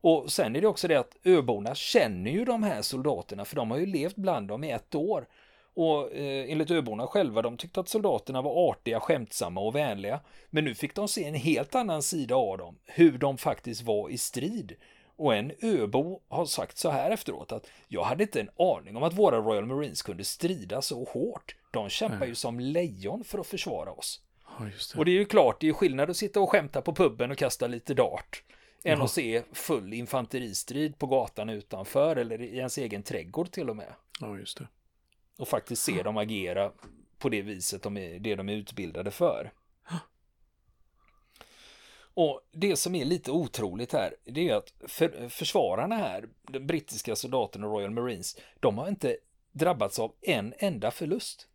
Och 0.00 0.32
sen 0.32 0.56
är 0.56 0.60
det 0.60 0.66
också 0.66 0.88
det 0.88 0.96
att 0.96 1.16
öborna 1.24 1.74
känner 1.74 2.30
ju 2.30 2.44
de 2.44 2.62
här 2.62 2.82
soldaterna 2.82 3.44
för 3.44 3.56
de 3.56 3.70
har 3.70 3.78
ju 3.78 3.86
levt 3.86 4.16
bland 4.16 4.48
dem 4.48 4.64
i 4.64 4.70
ett 4.70 4.94
år. 4.94 5.26
Och 5.74 6.12
eh, 6.12 6.50
enligt 6.50 6.70
öborna 6.70 7.06
själva, 7.06 7.42
de 7.42 7.56
tyckte 7.56 7.80
att 7.80 7.88
soldaterna 7.88 8.42
var 8.42 8.70
artiga, 8.70 9.00
skämtsamma 9.00 9.60
och 9.60 9.74
vänliga. 9.74 10.20
Men 10.50 10.64
nu 10.64 10.74
fick 10.74 10.94
de 10.94 11.08
se 11.08 11.24
en 11.24 11.34
helt 11.34 11.74
annan 11.74 12.02
sida 12.02 12.34
av 12.34 12.58
dem, 12.58 12.78
hur 12.86 13.18
de 13.18 13.38
faktiskt 13.38 13.82
var 13.82 14.10
i 14.10 14.18
strid. 14.18 14.76
Och 15.16 15.34
en 15.34 15.52
öbo 15.62 16.20
har 16.28 16.46
sagt 16.46 16.78
så 16.78 16.90
här 16.90 17.10
efteråt 17.10 17.52
att 17.52 17.66
jag 17.88 18.02
hade 18.02 18.22
inte 18.22 18.40
en 18.40 18.50
aning 18.58 18.96
om 18.96 19.02
att 19.02 19.18
våra 19.18 19.38
Royal 19.38 19.66
Marines 19.66 20.02
kunde 20.02 20.24
strida 20.24 20.82
så 20.82 21.04
hårt. 21.04 21.56
De 21.70 21.88
kämpar 21.88 22.26
ju 22.26 22.34
som 22.34 22.60
lejon 22.60 23.24
för 23.24 23.38
att 23.38 23.46
försvara 23.46 23.90
oss. 23.90 24.20
Ja, 24.58 24.64
det. 24.64 24.98
Och 24.98 25.04
det 25.04 25.10
är 25.10 25.18
ju 25.18 25.24
klart, 25.24 25.60
det 25.60 25.68
är 25.68 25.72
skillnad 25.72 26.10
att 26.10 26.16
sitta 26.16 26.40
och 26.40 26.50
skämta 26.50 26.82
på 26.82 26.94
puben 26.94 27.30
och 27.30 27.38
kasta 27.38 27.66
lite 27.66 27.94
dart 27.94 28.42
än 28.84 29.02
att 29.02 29.10
se 29.10 29.42
full 29.52 29.92
infanteristrid 29.92 30.98
på 30.98 31.06
gatan 31.06 31.48
utanför 31.48 32.16
eller 32.16 32.40
i 32.40 32.56
ens 32.56 32.78
egen 32.78 33.02
trädgård 33.02 33.50
till 33.50 33.70
och 33.70 33.76
med. 33.76 33.94
Ja, 34.20 34.38
just 34.38 34.58
det. 34.58 34.68
Och 35.38 35.48
faktiskt 35.48 35.82
se 35.82 36.02
dem 36.02 36.16
agera 36.16 36.72
på 37.18 37.28
det 37.28 37.42
viset 37.42 37.82
de 37.82 37.96
är, 37.96 38.18
det 38.18 38.34
de 38.34 38.48
är 38.48 38.52
utbildade 38.52 39.10
för. 39.10 39.52
Och 42.14 42.40
det 42.52 42.76
som 42.76 42.94
är 42.94 43.04
lite 43.04 43.30
otroligt 43.30 43.92
här, 43.92 44.14
det 44.24 44.48
är 44.48 44.54
att 44.54 44.72
för, 44.86 45.28
försvararna 45.28 45.96
här, 45.96 46.28
de 46.42 46.60
brittiska 46.60 47.16
soldaterna 47.16 47.66
och 47.66 47.72
Royal 47.72 47.90
Marines, 47.90 48.36
de 48.60 48.78
har 48.78 48.88
inte 48.88 49.16
drabbats 49.52 49.98
av 49.98 50.12
en 50.20 50.54
enda 50.58 50.90
förlust. 50.90 51.48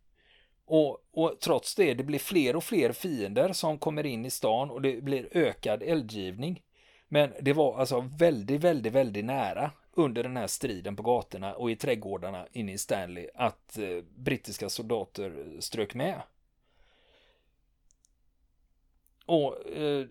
Och, 0.66 1.04
och, 1.12 1.36
trots 1.40 1.74
det, 1.74 1.94
det 1.94 2.04
blir 2.04 2.18
fler 2.18 2.56
och 2.56 2.64
fler 2.64 2.92
fiender 2.92 3.52
som 3.52 3.78
kommer 3.78 4.06
in 4.06 4.26
i 4.26 4.30
stan 4.30 4.70
och 4.70 4.82
det 4.82 5.02
blir 5.02 5.28
ökad 5.32 5.82
eldgivning. 5.82 6.62
Men 7.08 7.32
det 7.40 7.52
var 7.52 7.78
alltså 7.78 8.00
väldigt, 8.18 8.60
väldigt, 8.60 8.92
väldigt 8.92 9.24
nära 9.24 9.70
under 9.92 10.22
den 10.22 10.36
här 10.36 10.46
striden 10.46 10.96
på 10.96 11.02
gatorna 11.02 11.54
och 11.54 11.70
i 11.70 11.76
trädgårdarna 11.76 12.46
inne 12.52 12.72
i 12.72 12.78
Stanley 12.78 13.28
att 13.34 13.78
eh, 13.78 14.04
brittiska 14.16 14.68
soldater 14.68 15.24
eh, 15.38 15.60
strök 15.60 15.94
med. 15.94 16.22
Och, 19.26 19.70
eh, 19.70 20.06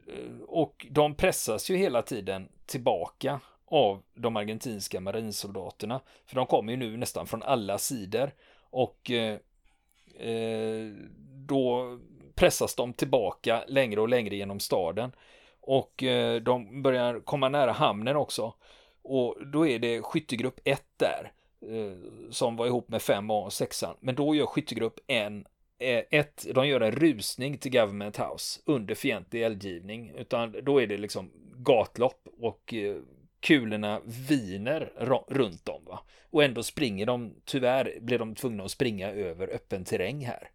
och 0.48 0.86
de 0.90 1.16
pressas 1.16 1.70
ju 1.70 1.78
hela 1.78 2.02
tiden 2.02 2.50
tillbaka 2.66 3.40
av 3.66 4.04
de 4.14 4.36
argentinska 4.36 5.00
marinsoldaterna. 5.00 6.02
För 6.26 6.36
de 6.36 6.46
kommer 6.46 6.74
ju 6.74 6.78
nu 6.78 6.98
nästan 6.98 7.28
från 7.28 7.44
alla 7.44 7.78
sidor. 7.78 8.32
Och 8.70 9.12
eh, 9.12 9.38
eh 10.20 10.92
då 11.48 12.00
pressas 12.36 12.76
de 12.76 12.94
tillbaka 12.94 13.64
längre 13.68 14.02
och 14.02 14.10
längre 14.10 14.36
genom 14.36 14.60
staden. 14.60 15.12
Och 15.66 16.04
eh, 16.04 16.42
de 16.42 16.82
börjar 16.82 17.20
komma 17.20 17.50
nära 17.50 17.72
hamnen 17.72 18.16
också. 18.16 18.54
Och 19.04 19.48
då 19.48 19.68
är 19.68 19.80
det 19.80 20.02
skyttegrupp 20.02 20.60
1 20.64 20.84
där. 20.98 21.32
Eh, 21.62 21.98
som 22.32 22.56
var 22.56 22.66
ihop 22.66 22.90
med 22.90 23.02
5A 23.02 23.46
och 23.46 23.54
6 23.54 23.84
Men 24.00 24.16
då 24.16 24.36
gör 24.36 24.46
skyttegrupp 24.46 25.00
1 25.08 25.34
eh, 25.80 26.04
ett, 26.20 26.46
de 26.54 26.68
gör 26.68 26.82
en 26.82 26.92
rusning 26.92 27.58
till 27.58 27.72
Government 27.72 28.18
House 28.18 28.62
under 28.66 28.96
fientlig 28.96 29.44
eldgivning. 29.44 30.12
Utan 30.18 30.56
då 30.64 30.82
är 30.82 30.88
det 30.88 30.98
liksom 30.98 31.32
gatlopp 31.56 32.28
och 32.40 32.74
eh, 32.74 32.96
kulorna 33.40 34.02
viner 34.30 34.92
runt 35.28 35.66
dem. 35.66 35.82
Va? 35.86 36.00
Och 36.30 36.44
ändå 36.44 36.64
springer 36.64 37.06
de, 37.06 37.36
tyvärr 37.46 37.98
blir 38.02 38.20
de 38.20 38.36
tvungna 38.36 38.64
att 38.64 38.72
springa 38.72 39.12
över 39.12 39.48
öppen 39.48 39.86
terräng 39.86 40.26
här. 40.26 40.50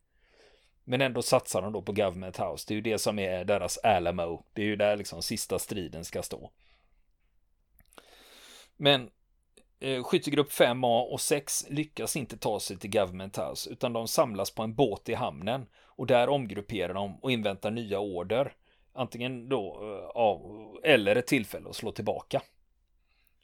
Men 0.89 1.01
ändå 1.01 1.23
satsar 1.23 1.63
de 1.63 1.73
då 1.73 1.83
på 1.83 1.93
Government 1.93 2.37
House. 2.37 2.65
Det 2.69 2.75
är 2.75 2.77
ju 2.77 2.81
det 2.81 2.99
som 2.99 3.19
är 3.19 3.45
deras 3.45 3.79
Alamo. 3.79 4.45
Det 4.53 4.63
är 4.63 4.67
ju 4.67 4.77
där 4.77 4.97
liksom 4.97 5.23
sista 5.23 5.59
striden 5.59 6.05
ska 6.05 6.23
stå. 6.23 6.51
Men 8.77 9.11
eh, 9.81 10.03
skyttegrupp 10.03 10.51
5A 10.53 11.03
och 11.03 11.21
6 11.21 11.67
lyckas 11.69 12.17
inte 12.17 12.37
ta 12.39 12.61
sig 12.61 12.79
till 12.79 12.91
Government 12.91 13.39
House 13.39 13.71
utan 13.71 13.93
de 13.93 14.09
samlas 14.09 14.51
på 14.51 14.63
en 14.63 14.75
båt 14.75 15.09
i 15.09 15.15
hamnen 15.15 15.67
och 15.85 16.07
där 16.07 16.29
omgrupperar 16.29 16.95
de 16.95 17.17
och 17.17 17.33
inväntar 17.33 17.71
nya 17.71 17.99
order. 17.99 18.55
Antingen 18.93 19.49
då 19.49 19.81
eh, 20.85 20.93
eller 20.93 21.17
ett 21.17 21.27
tillfälle 21.27 21.69
att 21.69 21.77
slå 21.77 21.93
tillbaka. 21.93 22.43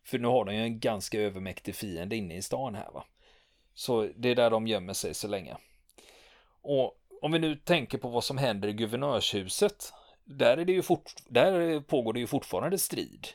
För 0.04 0.18
nu 0.18 0.28
har 0.28 0.44
de 0.44 0.54
ju 0.54 0.62
en 0.62 0.80
ganska 0.80 1.20
övermäktig 1.20 1.74
fiende 1.74 2.16
inne 2.16 2.36
i 2.36 2.42
stan 2.42 2.74
här 2.74 2.90
va. 2.92 3.04
Så 3.74 4.08
det 4.16 4.28
är 4.28 4.34
där 4.34 4.50
de 4.50 4.66
gömmer 4.66 4.92
sig 4.92 5.14
så 5.14 5.28
länge. 5.28 5.56
Och 6.62 7.00
om 7.24 7.32
vi 7.32 7.38
nu 7.38 7.56
tänker 7.56 7.98
på 7.98 8.08
vad 8.08 8.24
som 8.24 8.38
händer 8.38 8.68
i 8.68 8.72
guvernörshuset. 8.72 9.92
Där, 10.24 10.56
är 10.56 10.64
det 10.64 10.72
ju 10.72 10.82
fort, 10.82 11.12
där 11.28 11.80
pågår 11.80 12.12
det 12.12 12.20
ju 12.20 12.26
fortfarande 12.26 12.78
strid. 12.78 13.28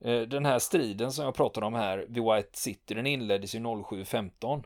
Eh, 0.00 0.20
den 0.20 0.44
här 0.44 0.58
striden 0.58 1.12
som 1.12 1.24
jag 1.24 1.34
pratade 1.34 1.66
om 1.66 1.74
här 1.74 2.06
vid 2.08 2.22
White 2.22 2.58
City, 2.58 2.94
den 2.94 3.06
inleddes 3.06 3.54
ju 3.54 3.58
07.15. 3.58 4.62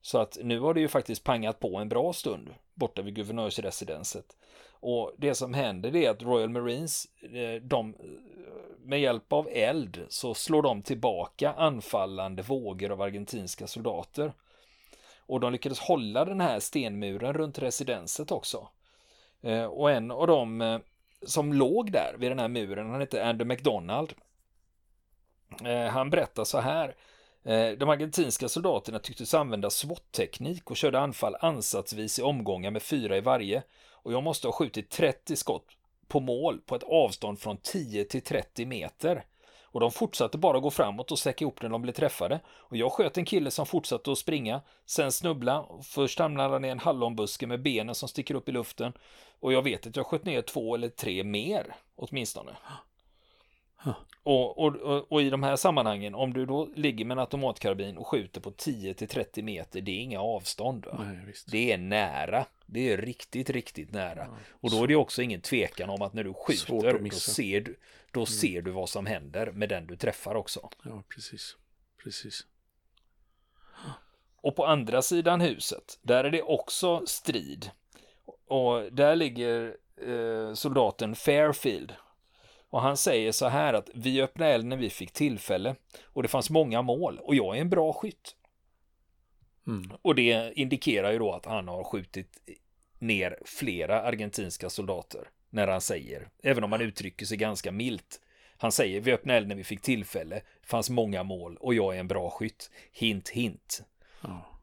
Så 0.00 0.18
att 0.18 0.38
nu 0.42 0.60
har 0.60 0.74
det 0.74 0.80
ju 0.80 0.88
faktiskt 0.88 1.24
pangat 1.24 1.60
på 1.60 1.76
en 1.76 1.88
bra 1.88 2.12
stund 2.12 2.54
borta 2.74 3.02
vid 3.02 3.14
guvernörsresidenset. 3.14 4.36
Och 4.70 5.12
det 5.18 5.34
som 5.34 5.54
händer 5.54 5.96
är 5.96 6.10
att 6.10 6.22
Royal 6.22 6.50
Marines, 6.50 7.06
eh, 7.22 7.62
de, 7.62 7.94
eh, 7.94 8.04
med 8.82 9.00
hjälp 9.00 9.32
av 9.32 9.48
eld 9.52 10.06
så 10.08 10.34
slår 10.34 10.62
de 10.62 10.82
tillbaka 10.82 11.52
anfallande 11.52 12.42
vågor 12.42 12.90
av 12.90 13.02
argentinska 13.02 13.66
soldater. 13.66 14.32
Och 15.28 15.40
de 15.40 15.52
lyckades 15.52 15.78
hålla 15.78 16.24
den 16.24 16.40
här 16.40 16.60
stenmuren 16.60 17.32
runt 17.32 17.58
residenset 17.58 18.32
också. 18.32 18.68
Eh, 19.40 19.64
och 19.64 19.90
en 19.90 20.10
av 20.10 20.26
dem 20.26 20.60
eh, 20.60 20.78
som 21.22 21.52
låg 21.52 21.92
där 21.92 22.14
vid 22.18 22.30
den 22.30 22.38
här 22.38 22.48
muren, 22.48 22.90
han 22.90 23.00
hette 23.00 23.26
Andrew 23.26 23.54
McDonald. 23.54 24.12
Eh, 25.64 25.86
han 25.86 26.10
berättar 26.10 26.44
så 26.44 26.58
här. 26.58 26.94
De 27.76 27.88
argentinska 27.88 28.48
soldaterna 28.48 28.98
tycktes 28.98 29.34
använda 29.34 29.70
SWAT-teknik 29.70 30.70
och 30.70 30.76
körde 30.76 31.00
anfall 31.00 31.36
ansatsvis 31.40 32.18
i 32.18 32.22
omgångar 32.22 32.70
med 32.70 32.82
fyra 32.82 33.16
i 33.16 33.20
varje. 33.20 33.62
Och 33.92 34.12
jag 34.12 34.22
måste 34.22 34.48
ha 34.48 34.52
skjutit 34.52 34.90
30 34.90 35.36
skott 35.36 35.66
på 36.08 36.20
mål 36.20 36.60
på 36.66 36.74
ett 36.74 36.82
avstånd 36.82 37.40
från 37.40 37.56
10 37.56 38.04
till 38.04 38.22
30 38.22 38.66
meter. 38.66 39.24
Och 39.70 39.80
de 39.80 39.90
fortsatte 39.90 40.38
bara 40.38 40.60
gå 40.60 40.70
framåt 40.70 41.12
och 41.12 41.18
säcka 41.18 41.44
ihop 41.44 41.62
när 41.62 41.68
de 41.68 41.82
blev 41.82 41.92
träffade. 41.92 42.40
Och 42.48 42.76
jag 42.76 42.92
sköt 42.92 43.18
en 43.18 43.24
kille 43.24 43.50
som 43.50 43.66
fortsatte 43.66 44.12
att 44.12 44.18
springa, 44.18 44.60
sen 44.86 45.12
snubbla. 45.12 45.66
Först 45.82 46.18
hamnade 46.18 46.52
han 46.52 46.64
i 46.64 46.68
en 46.68 46.78
hallonbuske 46.78 47.46
med 47.46 47.62
benen 47.62 47.94
som 47.94 48.08
sticker 48.08 48.34
upp 48.34 48.48
i 48.48 48.52
luften. 48.52 48.92
Och 49.40 49.52
jag 49.52 49.62
vet 49.62 49.86
att 49.86 49.96
jag 49.96 50.06
sköt 50.06 50.24
ner 50.24 50.42
två 50.42 50.74
eller 50.74 50.88
tre 50.88 51.24
mer, 51.24 51.74
åtminstone. 51.96 52.52
Och, 54.22 54.58
och, 54.58 54.76
och, 54.76 55.12
och, 55.12 55.22
i 55.22 55.30
de 55.30 55.42
här 55.42 55.56
sammanhangen, 55.56 56.14
om 56.14 56.32
du 56.32 56.46
då 56.46 56.68
ligger 56.76 57.04
med 57.04 57.14
en 57.14 57.18
automatkarbin 57.18 57.96
och 57.96 58.06
skjuter 58.06 58.40
på 58.40 58.50
10 58.50 58.94
till 58.94 59.08
30 59.08 59.42
meter, 59.42 59.80
det 59.80 59.90
är 59.90 60.00
inga 60.00 60.20
avstånd. 60.20 60.86
Nej, 60.98 61.34
det 61.46 61.72
är 61.72 61.78
nära. 61.78 62.46
Det 62.66 62.92
är 62.92 62.96
riktigt, 62.96 63.50
riktigt 63.50 63.92
nära. 63.92 64.26
Ja, 64.30 64.36
och 64.50 64.70
då 64.70 64.82
är 64.82 64.86
det 64.86 64.96
också 64.96 65.22
ingen 65.22 65.40
tvekan 65.40 65.90
om 65.90 66.02
att 66.02 66.14
när 66.14 66.24
du 66.24 66.34
skjuter, 66.34 66.98
då, 66.98 67.10
ser 67.10 67.60
du, 67.60 67.78
då 68.12 68.20
mm. 68.20 68.26
ser 68.26 68.62
du 68.62 68.70
vad 68.70 68.88
som 68.88 69.06
händer 69.06 69.52
med 69.52 69.68
den 69.68 69.86
du 69.86 69.96
träffar 69.96 70.34
också. 70.34 70.70
Ja, 70.84 71.02
precis. 71.08 71.56
Precis. 72.02 72.46
Och 74.36 74.56
på 74.56 74.66
andra 74.66 75.02
sidan 75.02 75.40
huset, 75.40 75.98
där 76.02 76.24
är 76.24 76.30
det 76.30 76.42
också 76.42 77.06
strid. 77.06 77.70
Och 78.46 78.92
där 78.92 79.16
ligger 79.16 79.76
eh, 80.06 80.54
soldaten 80.54 81.14
Fairfield 81.14 81.94
och 82.70 82.82
han 82.82 82.96
säger 82.96 83.32
så 83.32 83.46
här 83.46 83.74
att 83.74 83.90
vi 83.94 84.22
öppnade 84.22 84.52
eld 84.52 84.66
när 84.66 84.76
vi 84.76 84.90
fick 84.90 85.12
tillfälle 85.12 85.76
och 86.04 86.22
det 86.22 86.28
fanns 86.28 86.50
många 86.50 86.82
mål 86.82 87.18
och 87.18 87.34
jag 87.34 87.56
är 87.56 87.60
en 87.60 87.70
bra 87.70 87.92
skytt. 87.92 88.36
Mm. 89.66 89.92
Och 90.02 90.14
det 90.14 90.52
indikerar 90.54 91.12
ju 91.12 91.18
då 91.18 91.32
att 91.32 91.46
han 91.46 91.68
har 91.68 91.84
skjutit 91.84 92.38
ner 92.98 93.38
flera 93.44 94.02
argentinska 94.02 94.70
soldater 94.70 95.28
när 95.50 95.68
han 95.68 95.80
säger, 95.80 96.28
även 96.42 96.64
om 96.64 96.72
han 96.72 96.80
uttrycker 96.80 97.26
sig 97.26 97.36
ganska 97.36 97.72
milt. 97.72 98.20
Han 98.56 98.72
säger 98.72 99.00
vi 99.00 99.12
öppnade 99.12 99.38
eld 99.38 99.48
när 99.48 99.54
vi 99.54 99.64
fick 99.64 99.82
tillfälle, 99.82 100.40
fanns 100.62 100.90
många 100.90 101.22
mål 101.22 101.56
och 101.56 101.74
jag 101.74 101.96
är 101.96 102.00
en 102.00 102.08
bra 102.08 102.30
skytt. 102.30 102.70
Hint, 102.92 103.28
hint. 103.28 103.82
Ja. 104.20 104.58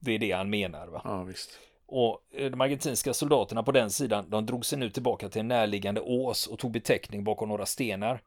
Det 0.00 0.12
är 0.12 0.18
det 0.18 0.32
han 0.32 0.50
menar. 0.50 0.86
Va? 0.86 1.00
Ja, 1.04 1.22
visst. 1.22 1.58
Och 1.86 2.20
eh, 2.32 2.50
de 2.50 2.60
argentinska 2.60 3.14
soldaterna 3.14 3.62
på 3.62 3.72
den 3.72 3.90
sidan, 3.90 4.30
de 4.30 4.46
drog 4.46 4.66
sig 4.66 4.78
nu 4.78 4.90
tillbaka 4.90 5.28
till 5.28 5.40
en 5.40 5.48
närliggande 5.48 6.00
ås 6.00 6.46
och 6.46 6.58
tog 6.58 6.72
betäckning 6.72 7.24
bakom 7.24 7.48
några 7.48 7.66
stenar. 7.66 8.20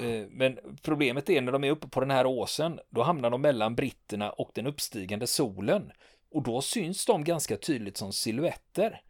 Eh, 0.00 0.26
men 0.30 0.58
problemet 0.82 1.30
är 1.30 1.40
när 1.40 1.52
de 1.52 1.64
är 1.64 1.70
uppe 1.70 1.88
på 1.88 2.00
den 2.00 2.10
här 2.10 2.26
åsen, 2.26 2.80
då 2.90 3.02
hamnar 3.02 3.30
de 3.30 3.40
mellan 3.40 3.74
britterna 3.74 4.30
och 4.30 4.50
den 4.54 4.66
uppstigande 4.66 5.26
solen. 5.26 5.92
Och 6.30 6.42
då 6.42 6.60
syns 6.60 7.06
de 7.06 7.24
ganska 7.24 7.56
tydligt 7.56 7.96
som 7.96 8.12
siluetter. 8.12 9.00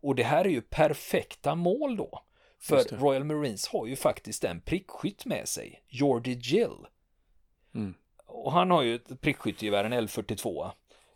Och 0.00 0.14
det 0.14 0.22
här 0.22 0.44
är 0.44 0.48
ju 0.48 0.60
perfekta 0.60 1.54
mål 1.54 1.96
då. 1.96 2.22
För 2.60 2.96
Royal 2.96 3.24
Marines 3.24 3.68
har 3.68 3.86
ju 3.86 3.96
faktiskt 3.96 4.44
en 4.44 4.60
prickskytt 4.60 5.26
med 5.26 5.48
sig, 5.48 5.82
Jordi 5.88 6.34
Gill. 6.34 6.86
Mm. 7.74 7.94
Och 8.26 8.52
han 8.52 8.70
har 8.70 8.82
ju 8.82 8.94
ett 8.94 9.20
prickskyttegevär, 9.20 9.84
en 9.84 9.94
L42. 9.94 10.70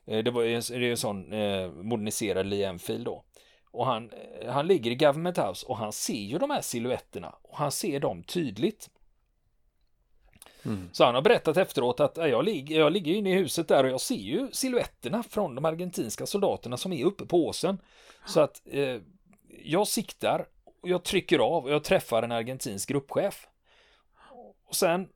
Eh, 0.07 0.25
det, 0.25 0.31
var, 0.31 0.42
det 0.42 0.87
är 0.87 0.90
en 0.90 0.97
sån 0.97 1.33
eh, 1.33 1.71
moderniserad 1.71 2.47
Lee 2.47 2.68
Enfield 2.68 3.05
då. 3.05 3.25
Och 3.71 3.87
han, 3.87 4.11
eh, 4.11 4.53
han 4.53 4.66
ligger 4.66 4.90
i 4.90 4.95
Government 4.95 5.38
House 5.38 5.66
och 5.66 5.77
han 5.77 5.92
ser 5.92 6.23
ju 6.23 6.38
de 6.38 6.51
här 6.51 6.61
siluetterna 6.61 7.35
och 7.42 7.57
han 7.57 7.73
ser 7.73 8.01
dem 8.01 8.23
tydligt. 8.23 8.90
Mm. 10.64 10.88
Så 10.92 11.05
han 11.05 11.14
har 11.14 11.22
berättat 11.22 11.57
efteråt 11.57 12.01
att 12.01 12.16
jag, 12.16 12.44
ligger, 12.44 12.79
jag 12.79 12.92
ligger 12.92 13.14
inne 13.14 13.31
i 13.31 13.35
huset 13.35 13.68
där 13.68 13.85
och 13.85 13.90
jag 13.90 14.01
ser 14.01 14.14
ju 14.14 14.48
siluetterna 14.53 15.22
från 15.22 15.55
de 15.55 15.64
argentinska 15.64 16.27
soldaterna 16.27 16.77
som 16.77 16.92
är 16.92 17.05
uppe 17.05 17.27
på 17.27 17.46
åsen. 17.46 17.79
Så 18.27 18.40
att 18.40 18.62
eh, 18.64 19.01
jag 19.64 19.88
siktar 19.88 20.46
och 20.83 20.88
jag 20.88 21.03
trycker 21.03 21.38
av 21.38 21.64
och 21.64 21.70
jag 21.70 21.85
träffar 21.85 22.22
en 22.22 22.33
argentinsk 22.33 22.88
gruppchef. 22.88 23.46
Och 24.64 24.77
sen 24.77 25.09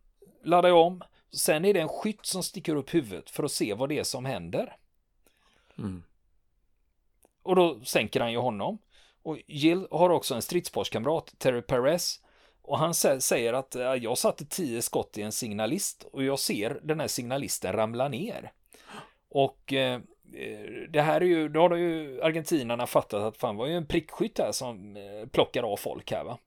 laddar 0.44 0.68
jag 0.68 0.86
om 0.86 1.02
Sen 1.36 1.64
är 1.64 1.74
det 1.74 1.80
en 1.80 1.88
skytt 1.88 2.26
som 2.26 2.42
sticker 2.42 2.76
upp 2.76 2.94
huvudet 2.94 3.30
för 3.30 3.44
att 3.44 3.52
se 3.52 3.74
vad 3.74 3.88
det 3.88 3.98
är 3.98 4.04
som 4.04 4.24
händer. 4.24 4.76
Mm. 5.78 6.02
Och 7.42 7.56
då 7.56 7.80
sänker 7.84 8.20
han 8.20 8.32
ju 8.32 8.38
honom. 8.38 8.78
Och 9.22 9.38
Jill 9.46 9.86
har 9.90 10.10
också 10.10 10.34
en 10.34 10.42
stridsparskamrat, 10.42 11.34
Terry 11.38 11.62
Perez. 11.62 12.20
Och 12.66 12.78
han 12.78 12.94
säger 12.94 13.52
att 13.52 13.74
eh, 13.74 13.94
jag 13.94 14.18
satte 14.18 14.44
tio 14.44 14.82
skott 14.82 15.18
i 15.18 15.22
en 15.22 15.32
signalist 15.32 16.06
och 16.12 16.24
jag 16.24 16.38
ser 16.38 16.80
den 16.82 17.00
här 17.00 17.08
signalisten 17.08 17.72
ramla 17.72 18.08
ner. 18.08 18.52
Och 19.28 19.72
eh, 19.72 19.94
eh 19.94 20.00
det 20.88 21.02
här 21.02 21.20
är 21.20 21.24
ju, 21.24 21.48
då 21.48 21.60
har 21.60 21.76
ju 21.76 22.22
argentinarna 22.22 22.86
fattat 22.86 23.22
att 23.22 23.36
fan 23.36 23.56
var 23.56 23.66
ju 23.66 23.76
en 23.76 23.86
prickskytt 23.86 24.38
här 24.38 24.52
som 24.52 24.96
eh, 24.96 25.28
plockar 25.28 25.62
av 25.62 25.76
folk 25.76 26.10
här 26.12 26.24
va. 26.24 26.38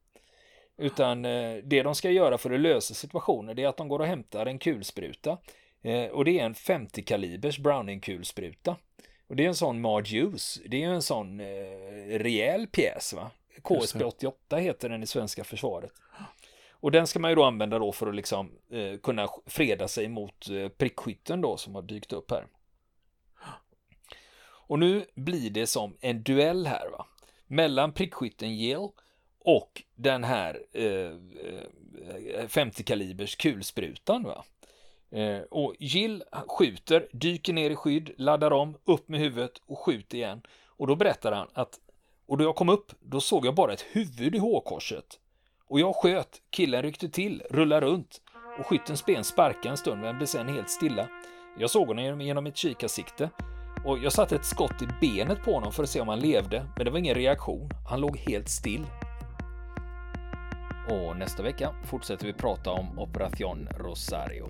Utan 0.77 1.25
eh, 1.25 1.55
det 1.63 1.83
de 1.83 1.95
ska 1.95 2.11
göra 2.11 2.37
för 2.37 2.51
att 2.51 2.59
lösa 2.59 2.93
situationen 2.93 3.55
det 3.55 3.63
är 3.63 3.67
att 3.67 3.77
de 3.77 3.87
går 3.87 3.99
och 3.99 4.05
hämtar 4.05 4.45
en 4.45 4.59
kulspruta. 4.59 5.37
Eh, 5.81 6.05
och 6.05 6.25
det 6.25 6.39
är 6.39 6.45
en 6.45 6.55
50 6.55 7.03
kalibers 7.03 7.59
Browning-kulspruta. 7.59 8.75
Och 9.27 9.35
det 9.35 9.43
är 9.43 9.47
en 9.47 9.55
sån 9.55 9.81
Margeuse. 9.81 10.61
Det 10.65 10.83
är 10.83 10.89
en 10.89 11.01
sån 11.01 11.39
eh, 11.39 12.19
rejäl 12.19 12.67
pjäs 12.67 13.13
va. 13.13 13.31
KSB 13.63 14.03
88 14.03 14.57
heter 14.57 14.89
den 14.89 15.03
i 15.03 15.07
svenska 15.07 15.43
försvaret. 15.43 15.91
Och 16.71 16.91
den 16.91 17.07
ska 17.07 17.19
man 17.19 17.31
ju 17.31 17.35
då 17.35 17.43
använda 17.43 17.79
då 17.79 17.91
för 17.91 18.07
att 18.07 18.15
liksom 18.15 18.51
eh, 18.71 18.99
kunna 18.99 19.27
freda 19.45 19.87
sig 19.87 20.07
mot 20.07 20.49
eh, 20.49 20.69
prickskytten 20.69 21.41
då 21.41 21.57
som 21.57 21.75
har 21.75 21.81
dykt 21.81 22.13
upp 22.13 22.31
här. 22.31 22.47
Och 24.69 24.79
nu 24.79 25.05
blir 25.15 25.49
det 25.49 25.67
som 25.67 25.97
en 26.01 26.23
duell 26.23 26.67
här 26.67 26.89
va. 26.89 27.05
Mellan 27.47 27.93
prickskytten 27.93 28.55
Yale 28.55 28.89
och 29.39 29.83
den 29.95 30.23
här 30.23 30.59
eh, 30.73 30.85
eh 30.85 31.11
50-kalibers 32.47 33.35
kulsprutan. 33.35 34.23
Va? 34.23 34.43
Eh, 35.11 35.41
och 35.41 35.75
Jill 35.79 36.23
skjuter, 36.47 37.07
dyker 37.11 37.53
ner 37.53 37.69
i 37.69 37.75
skydd, 37.75 38.11
laddar 38.17 38.51
om, 38.51 38.77
upp 38.85 39.09
med 39.09 39.19
huvudet 39.19 39.61
och 39.65 39.79
skjuter 39.79 40.17
igen. 40.17 40.41
Och 40.65 40.87
då 40.87 40.95
berättar 40.95 41.31
han 41.31 41.47
att 41.53 41.79
och 42.29 42.37
då 42.37 42.43
jag 42.43 42.55
kom 42.55 42.69
upp, 42.69 42.91
då 42.99 43.21
såg 43.21 43.45
jag 43.45 43.55
bara 43.55 43.73
ett 43.73 43.85
huvud 43.91 44.35
i 44.35 44.37
hårkorset. 44.37 45.05
Och 45.67 45.79
jag 45.79 45.95
sköt, 45.95 46.41
killen 46.49 46.81
ryckte 46.81 47.09
till, 47.09 47.43
rullade 47.49 47.85
runt 47.85 48.21
och 48.59 48.65
skyttens 48.65 49.05
ben 49.05 49.23
sparkade 49.23 49.69
en 49.69 49.77
stund 49.77 50.01
men 50.01 50.17
blev 50.17 50.27
sen 50.27 50.47
helt 50.47 50.69
stilla. 50.69 51.07
Jag 51.59 51.69
såg 51.69 51.87
honom 51.87 52.21
genom 52.21 52.43
mitt 52.43 52.57
kikarsikte 52.57 53.29
och 53.85 53.99
jag 53.99 54.13
satte 54.13 54.35
ett 54.35 54.45
skott 54.45 54.81
i 54.81 54.87
benet 55.01 55.43
på 55.43 55.53
honom 55.53 55.71
för 55.71 55.83
att 55.83 55.89
se 55.89 56.01
om 56.01 56.07
han 56.07 56.19
levde, 56.19 56.65
men 56.77 56.85
det 56.85 56.91
var 56.91 56.99
ingen 56.99 57.15
reaktion. 57.15 57.69
Han 57.89 58.01
låg 58.01 58.17
helt 58.17 58.49
still. 58.49 58.85
Och 60.89 61.17
nästa 61.17 61.43
vecka 61.43 61.75
fortsätter 61.85 62.25
vi 62.25 62.33
prata 62.33 62.71
om 62.71 62.99
Operation 62.99 63.67
Rosario. 63.79 64.49